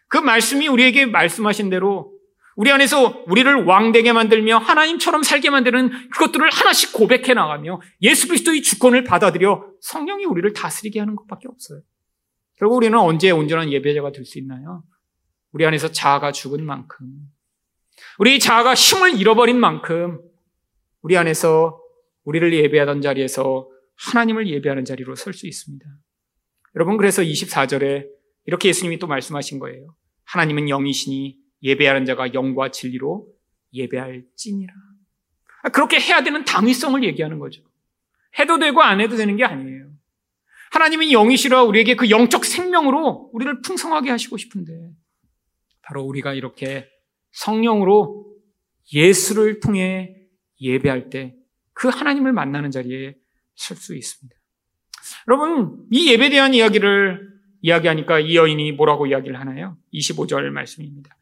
그 0.07 0.17
말씀이 0.17 0.67
우리에게 0.67 1.07
말씀하신 1.07 1.69
대로 1.69 2.11
우리 2.56 2.72
안에서 2.72 3.24
우리를 3.28 3.66
왕되게 3.66 4.14
만들며 4.14 4.58
하나님처럼 4.58 5.24
살게 5.24 5.49
만드는 5.49 6.10
그것들을 6.10 6.49
하나씩 6.52 6.93
고백해 6.93 7.34
나가며 7.34 7.82
예수 8.02 8.28
그리스도의 8.28 8.62
주권을 8.62 9.04
받아들여 9.04 9.72
성령이 9.80 10.26
우리를 10.26 10.52
다스리게 10.54 10.99
하는 10.99 11.16
것밖에 11.16 11.47
없어요. 11.47 11.82
결국 12.58 12.76
우리는 12.76 12.97
언제 12.97 13.32
온전한 13.32 13.72
예배자가 13.72 14.12
될 14.12 14.26
수 14.26 14.38
있나요? 14.38 14.84
우리 15.54 15.66
안에서 15.66 15.91
자아가 15.91 16.32
죽은 16.32 16.64
만큼, 16.66 17.08
우리 18.20 18.39
자아가 18.39 18.74
힘을 18.74 19.20
잃어버린 19.20 19.60
만큼, 19.60 20.22
우리 21.02 21.18
안에서 21.18 21.82
우리를 22.24 22.54
예배하던 22.54 23.02
자리에서 23.02 23.68
하나님을 23.95 24.47
예배하는 24.49 24.86
자리로 24.86 25.16
설 25.16 25.34
수 25.34 25.47
있습니다. 25.47 25.86
여러분, 26.76 26.97
그래서 26.97 27.22
24절에 27.22 28.08
이렇게 28.45 28.70
예수님이 28.70 28.99
또 28.99 29.08
말씀하신 29.08 29.60
거예요. 29.60 29.95
하나님은 30.26 30.70
영이시니 30.70 31.41
예배하는 31.64 32.05
자가 32.05 32.34
영과 32.34 32.72
진리로 32.72 33.28
예배할지니라. 33.74 34.74
그렇게 35.74 35.99
해야 35.99 36.24
되는 36.24 36.43
당위성을 36.43 37.03
얘기하는 37.03 37.39
거죠. 37.39 37.64
해도 38.39 38.57
되고 38.57 38.82
안 38.82 39.01
해도 39.01 39.16
되는 39.16 39.38
게 39.38 39.43
아니에요. 39.43 39.91
하나님이 40.72 41.12
영이시라 41.12 41.64
우리에게 41.64 41.95
그 41.95 42.09
영적 42.09 42.45
생명으로 42.45 43.30
우리를 43.34 43.62
풍성하게 43.62 44.09
하시고 44.09 44.38
싶은데 44.38 44.91
바로 45.82 46.03
우리가 46.03 46.34
이렇게 46.34 46.89
성령으로 47.32 48.26
예수를 48.93 49.59
통해 49.59 50.16
예배할 50.59 51.09
때 51.09 51.41
그 51.82 51.88
하나님을 51.88 52.32
만나는 52.32 52.70
자리에 52.70 53.16
설 53.55 53.76
수 53.76 53.95
있습니다. 53.95 54.39
여러분, 55.28 55.88
이 55.91 56.12
예배에 56.12 56.30
대한 56.30 56.53
이야기를 56.53 57.28
이야기하니까 57.62 58.20
이 58.20 58.36
여인이 58.36 58.74
뭐라고 58.74 59.07
이야기를 59.07 59.39
하나요? 59.39 59.78
25절 59.91 60.49
말씀입니다. 60.49 61.16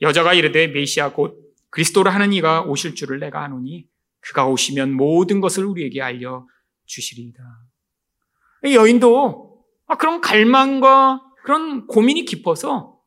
여자가 0.00 0.34
이르되 0.34 0.68
메시아 0.68 1.12
곧 1.12 1.54
그리스도를 1.70 2.12
하는 2.14 2.32
이가 2.32 2.62
오실 2.62 2.94
줄을 2.94 3.20
내가 3.20 3.42
아노니 3.44 3.86
그가 4.20 4.46
오시면 4.46 4.92
모든 4.92 5.40
것을 5.40 5.64
우리에게 5.64 6.02
알려 6.02 6.46
주시리이다. 6.86 7.42
여인도 8.74 9.64
아, 9.86 9.96
그런 9.96 10.20
갈망과 10.20 11.22
그런 11.42 11.86
고민이 11.86 12.24
깊어서 12.24 12.98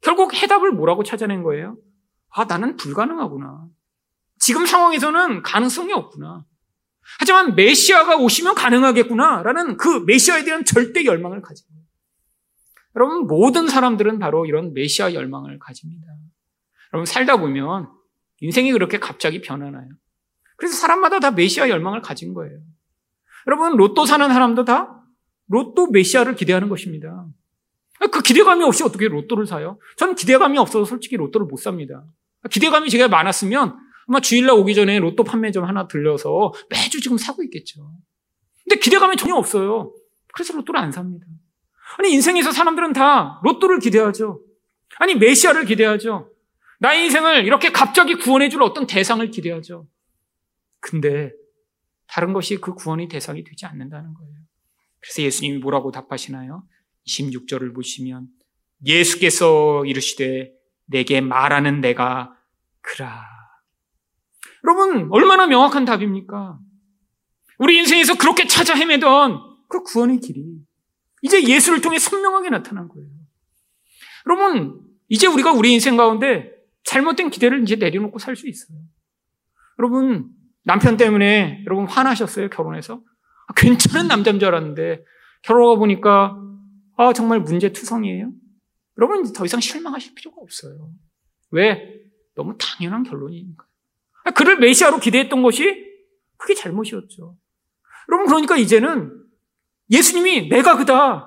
결국 0.00 0.34
해답을 0.34 0.72
뭐라고 0.72 1.02
찾아낸 1.02 1.42
거예요? 1.42 1.76
아, 2.30 2.44
나는 2.44 2.76
불가능하구나. 2.76 3.66
지금 4.38 4.64
상황에서는 4.64 5.42
가능성이 5.42 5.92
없구나. 5.92 6.44
하지만 7.18 7.54
메시아가 7.56 8.16
오시면 8.16 8.54
가능하겠구나. 8.54 9.42
라는 9.42 9.76
그 9.76 10.04
메시아에 10.06 10.44
대한 10.44 10.64
절대 10.64 11.04
열망을 11.04 11.42
거예요. 11.42 11.80
여러분, 12.96 13.26
모든 13.26 13.68
사람들은 13.68 14.18
바로 14.18 14.46
이런 14.46 14.72
메시아 14.72 15.12
열망을 15.12 15.58
가집니다. 15.58 16.06
여러분, 16.92 17.06
살다 17.06 17.36
보면 17.38 17.88
인생이 18.40 18.72
그렇게 18.72 18.98
갑자기 18.98 19.40
변하나요? 19.40 19.88
그래서 20.56 20.76
사람마다 20.76 21.20
다 21.20 21.30
메시아 21.30 21.68
열망을 21.68 22.02
가진 22.02 22.34
거예요. 22.34 22.58
여러분, 23.46 23.76
로또 23.76 24.06
사는 24.06 24.26
사람도 24.28 24.64
다 24.64 25.00
로또 25.48 25.88
메시아를 25.90 26.36
기대하는 26.36 26.68
것입니다. 26.68 27.26
그 28.10 28.22
기대감이 28.22 28.64
없이 28.64 28.82
어떻게 28.82 29.08
로또를 29.08 29.46
사요? 29.46 29.78
저는 29.96 30.14
기대감이 30.14 30.56
없어서 30.58 30.84
솔직히 30.84 31.16
로또를 31.16 31.46
못 31.46 31.56
삽니다. 31.56 32.04
기대감이 32.50 32.88
제가 32.88 33.08
많았으면 33.08 33.76
아마 34.08 34.20
주일날 34.20 34.56
오기 34.56 34.74
전에 34.74 34.98
로또 34.98 35.22
판매점 35.22 35.64
하나 35.64 35.86
들려서 35.86 36.52
매주 36.70 37.00
지금 37.00 37.18
사고 37.18 37.42
있겠죠. 37.42 37.92
근데 38.64 38.80
기대감이 38.80 39.16
전혀 39.16 39.34
없어요. 39.34 39.92
그래서 40.32 40.54
로또를 40.54 40.80
안 40.80 40.92
삽니다. 40.92 41.26
아니, 41.98 42.12
인생에서 42.12 42.52
사람들은 42.52 42.92
다 42.92 43.40
로또를 43.42 43.80
기대하죠. 43.80 44.40
아니, 44.98 45.14
메시아를 45.14 45.64
기대하죠. 45.64 46.30
나의 46.80 47.04
인생을 47.04 47.44
이렇게 47.44 47.72
갑자기 47.72 48.14
구원해줄 48.14 48.62
어떤 48.62 48.86
대상을 48.86 49.30
기대하죠. 49.30 49.86
근데 50.80 51.30
다른 52.06 52.32
것이 52.32 52.56
그 52.56 52.74
구원의 52.74 53.08
대상이 53.08 53.44
되지 53.44 53.66
않는다는 53.66 54.14
거예요. 54.14 54.34
그래서 54.98 55.22
예수님이 55.22 55.58
뭐라고 55.58 55.92
답하시나요? 55.92 56.66
26절을 57.06 57.74
보시면 57.74 58.28
예수께서 58.86 59.84
이르시되 59.84 60.52
내게 60.86 61.20
말하는 61.20 61.82
내가 61.82 62.34
그라. 62.80 63.24
여러분, 64.64 65.08
얼마나 65.10 65.46
명확한 65.46 65.84
답입니까? 65.84 66.58
우리 67.58 67.76
인생에서 67.76 68.16
그렇게 68.16 68.46
찾아 68.46 68.74
헤매던 68.74 69.38
그 69.68 69.82
구원의 69.82 70.20
길이 70.20 70.44
이제 71.20 71.42
예수를 71.46 71.82
통해 71.82 71.98
선명하게 71.98 72.48
나타난 72.48 72.88
거예요. 72.88 73.08
여러분, 74.26 74.80
이제 75.08 75.26
우리가 75.26 75.52
우리 75.52 75.72
인생 75.72 75.98
가운데 75.98 76.59
잘못된 76.84 77.30
기대를 77.30 77.62
이제 77.62 77.76
내려놓고 77.76 78.18
살 78.18 78.36
수 78.36 78.48
있어요. 78.48 78.78
여러분, 79.78 80.30
남편 80.64 80.96
때문에 80.96 81.64
여러분 81.66 81.86
화나셨어요, 81.86 82.48
결혼해서? 82.50 83.02
아, 83.46 83.52
괜찮은 83.54 84.08
남자인 84.08 84.38
줄 84.38 84.48
알았는데, 84.48 85.04
결혼하고 85.42 85.78
보니까, 85.78 86.36
아, 86.96 87.12
정말 87.12 87.40
문제투성이에요? 87.40 88.30
여러분, 88.98 89.32
더 89.32 89.44
이상 89.44 89.60
실망하실 89.60 90.14
필요가 90.14 90.36
없어요. 90.40 90.90
왜? 91.50 91.94
너무 92.34 92.56
당연한 92.58 93.02
결론이니까. 93.02 93.64
아, 94.24 94.30
그를 94.32 94.58
메시아로 94.58 95.00
기대했던 95.00 95.42
것이 95.42 95.86
그게 96.36 96.54
잘못이었죠. 96.54 97.36
여러분, 98.10 98.26
그러니까 98.26 98.56
이제는 98.56 99.12
예수님이 99.90 100.48
내가 100.48 100.76
그다. 100.76 101.26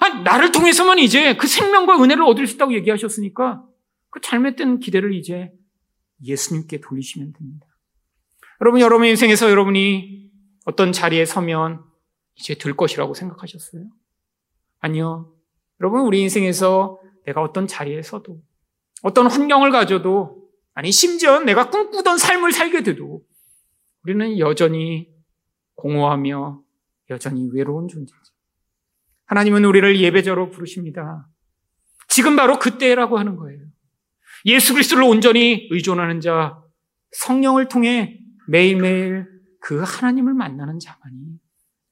아, 0.00 0.08
나를 0.24 0.52
통해서만 0.52 0.98
이제 0.98 1.36
그 1.36 1.46
생명과 1.46 2.02
은혜를 2.02 2.22
얻을 2.24 2.46
수 2.46 2.54
있다고 2.54 2.74
얘기하셨으니까 2.74 3.64
그 4.12 4.20
잘못된 4.20 4.78
기대를 4.78 5.14
이제 5.14 5.50
예수님께 6.22 6.80
돌리시면 6.80 7.32
됩니다. 7.32 7.66
여러분, 8.60 8.80
여러분 8.80 9.08
인생에서 9.08 9.50
여러분이 9.50 10.30
어떤 10.66 10.92
자리에 10.92 11.24
서면 11.24 11.82
이제 12.36 12.54
될 12.54 12.76
것이라고 12.76 13.14
생각하셨어요? 13.14 13.84
아니요. 14.78 15.34
여러분, 15.80 16.02
우리 16.02 16.20
인생에서 16.20 17.00
내가 17.24 17.42
어떤 17.42 17.66
자리에 17.66 18.02
서도, 18.02 18.40
어떤 19.02 19.26
환경을 19.26 19.70
가져도, 19.70 20.48
아니, 20.74 20.92
심지어 20.92 21.40
내가 21.40 21.70
꿈꾸던 21.70 22.18
삶을 22.18 22.52
살게 22.52 22.82
돼도, 22.82 23.24
우리는 24.04 24.38
여전히 24.38 25.08
공허하며 25.74 26.62
여전히 27.10 27.48
외로운 27.52 27.88
존재죠. 27.88 28.20
하나님은 29.24 29.64
우리를 29.64 30.00
예배자로 30.00 30.50
부르십니다. 30.50 31.28
지금 32.08 32.36
바로 32.36 32.58
그때라고 32.58 33.18
하는 33.18 33.36
거예요. 33.36 33.71
예수 34.46 34.72
그리스도를 34.72 35.04
온전히 35.04 35.68
의존하는 35.70 36.20
자, 36.20 36.58
성령을 37.12 37.68
통해 37.68 38.18
매일매일 38.48 39.26
그 39.60 39.82
하나님을 39.82 40.34
만나는 40.34 40.78
자만이 40.78 41.38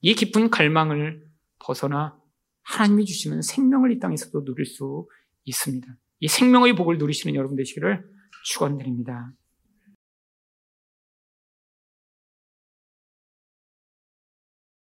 이 0.01 0.15
깊은 0.15 0.51
갈망을 0.51 1.25
벗어나 1.59 2.17
하나님이 2.63 3.05
주시는 3.05 3.43
생명을 3.43 3.93
이 3.93 3.99
땅에서도 3.99 4.45
누릴 4.45 4.67
수 4.67 5.07
있습니다. 5.45 5.87
이 6.21 6.29
생명의 6.29 6.75
복을 6.75 6.99
누리시는 6.99 7.35
여러분 7.35 7.57
되시기를 7.57 8.05
축원드립니다. 8.45 9.33